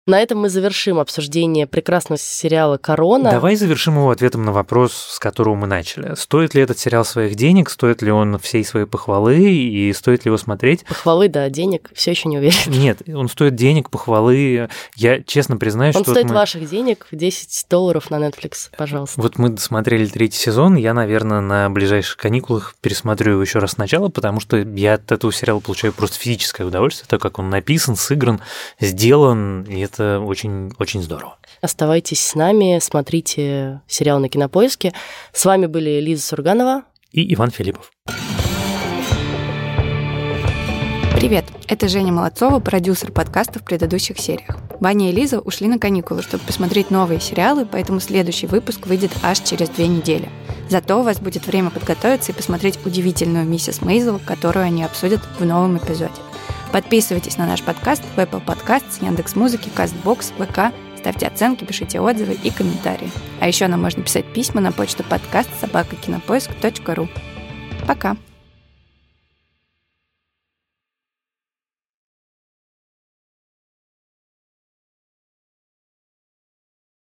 [0.08, 3.32] На этом мы завершим обсуждение прекрасного сериала «Корона».
[3.32, 6.14] Давай завершим его ответом на вопрос, с которого мы начали.
[6.14, 10.30] Стоит ли этот сериал своих денег, стоит ли он всей своей похвалы, и стоит ли
[10.30, 10.86] его смотреть?
[10.86, 12.56] Похвалы, да, денег, все еще не уверен.
[12.68, 14.70] Нет, он стоит денег, похвалы.
[14.96, 16.12] Я честно признаюсь, Он что...
[16.12, 19.20] вот стоит мы- ваших денег, 10 долларов на Netflix, пожалуйста.
[19.20, 24.10] Вот мы досмотрели третий сезон, я, наверное, на ближайших каникулах пересмотрю его еще раз сначала,
[24.10, 28.40] потому что я от этого сериала получаю просто физическое удовольствие, так как он написан, сыгран,
[28.80, 31.38] сделан, и это очень, очень здорово.
[31.62, 34.94] Оставайтесь с нами, смотрите сериал на Кинопоиске.
[35.34, 36.84] С вами были Лиза Сурганова.
[37.12, 37.92] И Иван Филиппов.
[41.16, 44.58] Привет, это Женя Молодцова, продюсер подкаста в предыдущих сериях.
[44.82, 49.40] Ваня и Лиза ушли на каникулы, чтобы посмотреть новые сериалы, поэтому следующий выпуск выйдет аж
[49.40, 50.30] через две недели.
[50.70, 55.46] Зато у вас будет время подготовиться и посмотреть удивительную миссис Мейзел, которую они обсудят в
[55.46, 56.12] новом эпизоде.
[56.72, 62.50] Подписывайтесь на наш подкаст в Apple Podcasts, Яндекс.Музыки, Castbox, ВК, ставьте оценки, пишите отзывы и
[62.50, 63.10] комментарии.
[63.40, 67.08] А еще нам можно писать письма на почту подкаст собакакинопоиск.ру.
[67.88, 68.18] Пока!